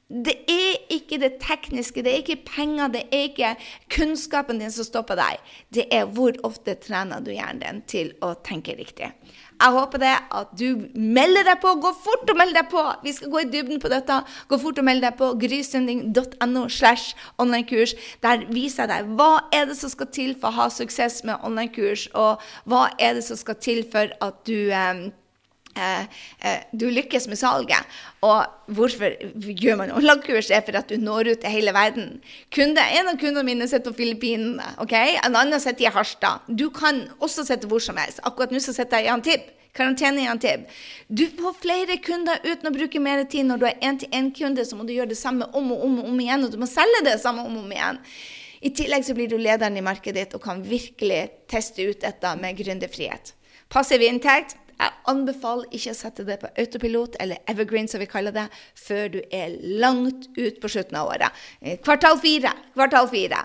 Det 0.10 0.34
er 0.50 0.80
ikke 0.90 1.20
det 1.22 1.36
tekniske, 1.38 2.02
det 2.02 2.10
er 2.10 2.24
ikke 2.24 2.42
penger, 2.48 2.88
det 2.90 3.04
er 3.14 3.28
ikke 3.28 3.52
kunnskapen 3.94 4.58
din 4.58 4.72
som 4.74 4.88
stopper 4.88 5.20
deg. 5.20 5.38
Det 5.70 5.86
er 5.94 6.08
hvor 6.10 6.34
ofte 6.48 6.74
trener 6.82 7.22
du 7.22 7.30
hjernen 7.30 7.62
din 7.62 7.84
til 7.86 8.10
å 8.26 8.32
tenke 8.42 8.74
riktig. 8.80 9.12
Jeg 9.60 9.76
håper 9.76 10.02
det 10.02 10.16
at 10.40 10.56
du 10.58 10.88
melder 10.96 11.46
deg 11.52 11.62
på. 11.62 11.76
Gå 11.84 11.92
fort 12.02 12.32
og 12.32 12.42
meld 12.42 12.58
deg 12.58 12.72
på! 12.72 12.82
Vi 13.04 13.14
skal 13.14 13.30
gå 13.36 13.44
i 13.44 13.50
dybden 13.54 13.82
på 13.84 13.92
dette. 13.94 14.18
Gå 14.50 14.58
fort 14.64 14.82
og 14.82 14.88
meld 14.88 15.06
deg 15.06 15.18
på 15.20 15.30
grysynding.no 15.44 16.66
slash 16.74 17.14
onlinekurs. 17.38 17.94
Der 18.26 18.48
viser 18.50 18.88
jeg 18.88 18.94
deg 18.96 19.14
hva 19.20 19.32
er 19.54 19.70
det 19.70 19.78
som 19.78 19.94
skal 19.94 20.10
til 20.16 20.34
for 20.40 20.50
å 20.50 20.64
ha 20.64 20.70
suksess 20.74 21.22
med 21.28 21.44
onlinekurs, 21.46 22.10
og 22.18 22.42
hva 22.66 22.88
er 22.98 23.20
det 23.20 23.28
som 23.30 23.38
skal 23.38 23.62
til 23.62 23.86
for 23.94 24.10
at 24.26 24.42
du 24.48 24.72
eh, 24.74 25.10
du 26.72 26.88
lykkes 26.90 27.28
med 27.32 27.40
salget. 27.40 28.00
Og 28.26 28.46
hvorfor 28.76 29.14
gjør 29.40 29.78
man 29.80 29.94
online-kurs? 29.96 30.50
er 30.52 30.64
for 30.66 30.78
at 30.80 30.90
du 30.90 30.98
når 30.98 31.34
ut 31.34 31.44
til 31.44 31.54
hele 31.54 31.74
verden. 31.76 32.18
Kunde, 32.56 32.82
en 32.82 33.12
av 33.12 33.20
kundene 33.22 33.46
mine 33.48 33.68
sitter 33.70 33.92
på 33.92 34.02
Filippinene. 34.02 34.66
Okay? 34.84 35.16
En 35.24 35.38
annen 35.40 35.62
sitter 35.62 35.88
i 35.88 35.94
Harstad. 35.94 36.48
Du 36.48 36.70
kan 36.70 37.06
også 37.20 37.46
sitte 37.48 37.70
hvor 37.70 37.84
som 37.84 37.98
helst. 38.02 38.20
Akkurat 38.24 38.52
nå 38.52 38.60
så 38.64 38.76
sitter 38.76 39.00
jeg 39.00 39.10
i 39.10 39.14
Antib. 39.14 39.48
Karantene 39.78 40.24
i 40.24 40.28
Antib. 40.28 40.66
Du 41.08 41.28
får 41.40 41.56
flere 41.62 42.00
kunder 42.04 42.42
uten 42.44 42.68
å 42.68 42.74
bruke 42.76 43.00
mer 43.00 43.24
tid. 43.30 43.48
Når 43.48 43.62
du 43.62 43.70
er 43.70 43.80
én-til-én-kunde, 43.86 44.66
så 44.66 44.76
må 44.76 44.88
du 44.88 44.96
gjøre 44.96 45.14
det 45.14 45.22
samme 45.22 45.48
om 45.54 45.72
og 45.76 45.86
om 45.86 46.00
og 46.02 46.12
om 46.12 46.20
igjen. 46.20 46.46
Og 46.48 46.54
du 46.54 46.60
må 46.62 46.70
selge 46.70 47.06
det 47.06 47.20
samme 47.24 47.46
om 47.46 47.56
og 47.56 47.68
om 47.68 47.76
igjen. 47.76 48.02
I 48.60 48.74
tillegg 48.76 49.06
så 49.08 49.16
blir 49.16 49.30
du 49.32 49.38
lederen 49.40 49.78
i 49.80 49.86
markedet 49.86 50.26
ditt 50.26 50.34
og 50.36 50.44
kan 50.44 50.60
virkelig 50.66 51.22
teste 51.48 51.86
ut 51.88 52.02
dette 52.04 52.34
med 52.42 52.58
gründerfrihet. 52.60 53.32
Passiv 53.72 54.04
inntekt 54.04 54.58
jeg 54.80 54.96
anbefaler 55.12 55.76
ikke 55.76 55.92
å 55.92 55.98
sette 55.98 56.24
det 56.28 56.38
på 56.40 56.52
autopilot, 56.62 57.18
eller 57.20 57.42
evergreen 57.52 57.90
som 57.92 58.00
vi 58.00 58.08
kaller 58.10 58.36
det, 58.36 58.46
før 58.80 59.12
du 59.18 59.20
er 59.36 59.58
langt 59.82 60.30
ut 60.38 60.62
på 60.62 60.72
slutten 60.72 61.00
av 61.00 61.12
året. 61.12 61.44
Kvartal 61.84 62.20
fire. 62.24 62.54
Kvartal 62.78 63.10
fire. 63.12 63.44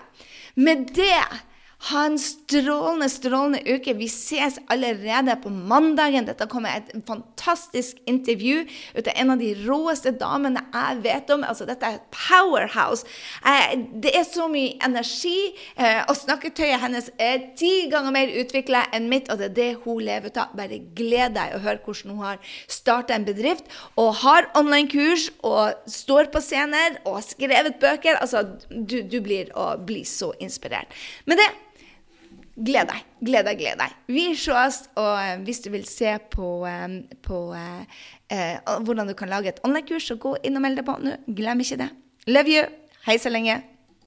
Med 0.55 0.87
det 0.95 1.19
ha 1.85 2.05
en 2.09 2.17
strålende, 2.19 3.07
strålende 3.09 3.61
uke. 3.65 3.93
Vi 3.93 4.07
ses 4.09 4.57
allerede 4.73 5.35
på 5.43 5.51
mandagen. 5.53 6.25
Dette 6.25 6.47
kommer 6.49 6.79
et 6.79 6.89
fantastisk 7.05 7.99
intervju 8.09 8.63
ut 8.95 9.07
av 9.07 9.13
en 9.13 9.33
av 9.35 9.41
de 9.41 9.51
råeste 9.67 10.15
damene 10.17 10.63
jeg 10.73 11.01
vet 11.03 11.33
om. 11.35 11.45
Altså, 11.45 11.67
dette 11.69 11.85
er 11.85 11.99
et 11.99 12.07
powerhouse. 12.15 13.05
Eh, 13.45 13.75
det 14.01 14.15
er 14.17 14.25
så 14.25 14.47
mye 14.51 14.73
energi, 14.85 15.53
eh, 15.77 16.01
og 16.09 16.17
snakketøyet 16.17 16.81
hennes 16.81 17.11
er 17.21 17.51
ti 17.59 17.85
ganger 17.91 18.15
mer 18.15 18.33
utvikla 18.41 18.87
enn 18.95 19.09
mitt, 19.11 19.29
og 19.29 19.41
det 19.41 19.51
er 19.51 19.55
det 19.59 19.69
hun 19.83 20.01
lever 20.05 20.33
av. 20.41 20.55
Bare 20.57 20.81
gled 20.97 21.37
deg 21.37 21.53
og 21.57 21.65
hør 21.67 21.81
hvordan 21.85 22.15
hun 22.15 22.25
har 22.25 22.55
starta 22.71 23.13
en 23.13 23.27
bedrift, 23.27 23.69
og 24.01 24.13
har 24.23 24.49
online-kurs, 24.57 25.29
og 25.45 25.85
står 25.89 26.31
på 26.33 26.41
scener, 26.41 26.97
og 27.05 27.19
har 27.19 27.27
skrevet 27.29 27.79
bøker. 27.81 28.17
Altså, 28.21 28.43
du, 28.71 29.03
du 29.05 29.19
blir 29.21 29.53
å 29.53 29.75
bli 29.77 30.01
så 30.07 30.33
inspirert. 30.41 30.89
Med 31.29 31.37
det 31.41 31.51
Gled 32.55 32.87
deg, 32.87 33.03
gled 33.19 33.43
deg, 33.49 33.57
gled 33.59 33.79
deg. 33.81 33.95
Vi 34.07 34.29
ses, 34.39 34.85
og 34.95 35.11
eh, 35.19 35.33
hvis 35.43 35.59
du 35.65 35.67
vil 35.73 35.83
se 35.89 36.13
på, 36.31 36.49
eh, 36.69 36.87
på 37.25 37.39
eh, 37.57 38.01
eh, 38.31 38.79
hvordan 38.87 39.11
du 39.11 39.15
kan 39.17 39.31
lage 39.31 39.51
et 39.51 39.59
online-kurs, 39.67 40.07
så 40.07 40.15
gå 40.15 40.37
inn 40.47 40.55
og 40.55 40.63
meld 40.63 40.79
deg 40.79 40.87
på 40.87 40.95
nå. 41.03 41.17
Glem 41.35 41.65
ikke 41.65 41.81
det. 41.83 41.89
Love 42.31 42.55
you. 42.55 42.63
Hei 43.09 43.17
så 43.19 43.33
lenge. 43.33 43.59